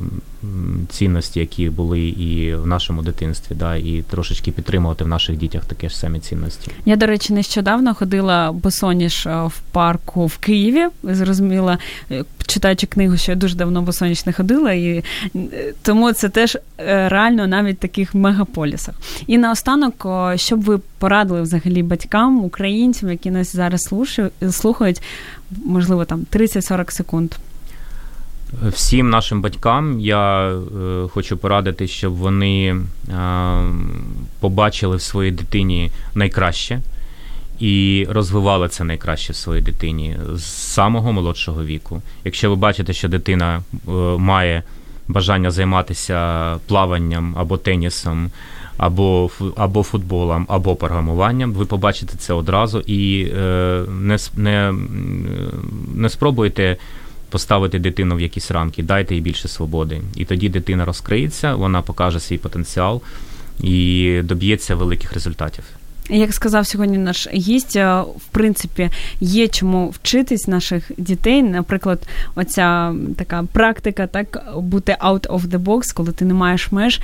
[0.88, 5.88] цінності, які були і в нашому дитинстві, да, і трошечки підтримувати в наших дітях такі
[5.88, 6.70] ж самі цінності.
[6.84, 10.86] Я, до речі, нещодавно ходила босоніж е, в парку в Києві.
[11.02, 11.78] Зрозуміла,
[12.46, 15.04] читаючи книгу, що я дуже давно босоніж не ходила, і
[15.82, 18.94] тому це теж реально навіть в таких мегаполісах.
[19.26, 23.90] І наостанок, щоб ви порадили взагалі батькам, українцям, які нас зараз
[24.50, 25.02] слухають,
[25.64, 27.34] можливо, там 30-40 секунд.
[28.62, 32.76] Всім нашим батькам я е, хочу порадити, щоб вони е,
[34.40, 36.80] побачили в своїй дитині найкраще
[37.58, 42.02] і розвивали це найкраще в своїй дитині з самого молодшого віку.
[42.24, 44.62] Якщо ви бачите, що дитина е, має
[45.08, 48.30] бажання займатися плаванням або тенісом,
[48.76, 54.74] або або футболом, або програмуванням, ви побачите це одразу і е, не, не,
[55.94, 56.76] не спробуйте.
[57.28, 60.00] Поставити дитину в якісь рамки, дайте їй більше свободи.
[60.16, 63.02] І тоді дитина розкриється, вона покаже свій потенціал
[63.60, 65.64] і доб'ється великих результатів.
[66.10, 68.90] Як сказав сьогодні наш гість, е, в принципі,
[69.20, 71.42] є чому вчитись наших дітей.
[71.42, 77.00] Наприклад, оця така практика, так бути out of the box, коли ти не маєш меж.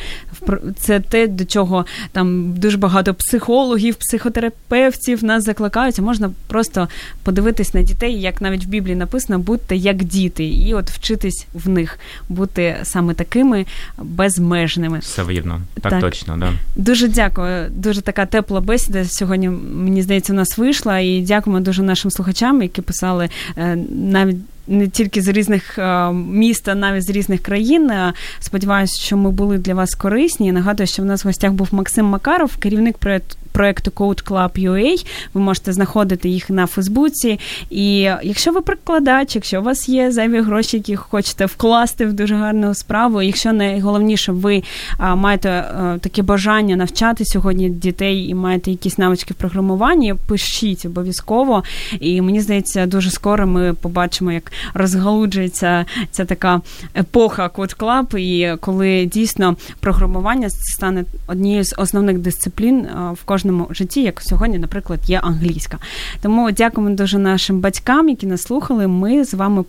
[0.79, 6.03] Це те, до чого там дуже багато психологів, психотерапевтів нас закликаються.
[6.03, 6.89] Можна просто
[7.23, 11.69] подивитись на дітей, як навіть в Біблії написано, будьте як діти, і от вчитись в
[11.69, 11.99] них
[12.29, 13.67] бути саме такими
[13.99, 14.99] безмежними.
[14.99, 16.37] Все вірно, так, так точно.
[16.37, 16.53] Да.
[16.77, 17.69] Дуже дякую.
[17.71, 20.99] Дуже така тепла бесіда бесіда сьогодні, мені здається, у нас вийшла.
[20.99, 24.37] І дякуємо дуже нашим слухачам, які писали е, навіть.
[24.67, 27.91] Не тільки з різних е, міст, а навіть з різних країн.
[27.91, 30.53] Е, сподіваюся, що ми були для вас корисні.
[30.53, 35.07] Нагадую, що в нас в гостях був Максим Макаров, керівник проєкту проекту Code Club UA.
[35.35, 37.39] Ви можете знаходити їх на Фейсбуці.
[37.71, 42.35] І якщо ви прикладач, якщо у вас є зайві гроші, які хочете вкласти в дуже
[42.35, 44.63] гарну справу, якщо найголовніше, ви
[44.99, 50.87] а, маєте а, таке бажання навчати сьогодні дітей і маєте якісь навички в програмуванні, пишіть
[50.87, 51.63] обов'язково.
[52.01, 56.61] І мені здається, дуже скоро ми побачимо, як розгалуджується ця така
[56.97, 63.67] епоха Code Club, і коли дійсно програмування стане однією з основних дисциплін в кожному кожному
[63.71, 65.79] житті, як сьогодні, наприклад, є англійська.
[66.23, 68.87] Тому дякуємо дуже нашим батькам, які нас слухали.
[68.87, 69.65] Ми з вами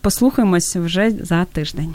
[0.00, 1.94] послухаємось вже за тиждень.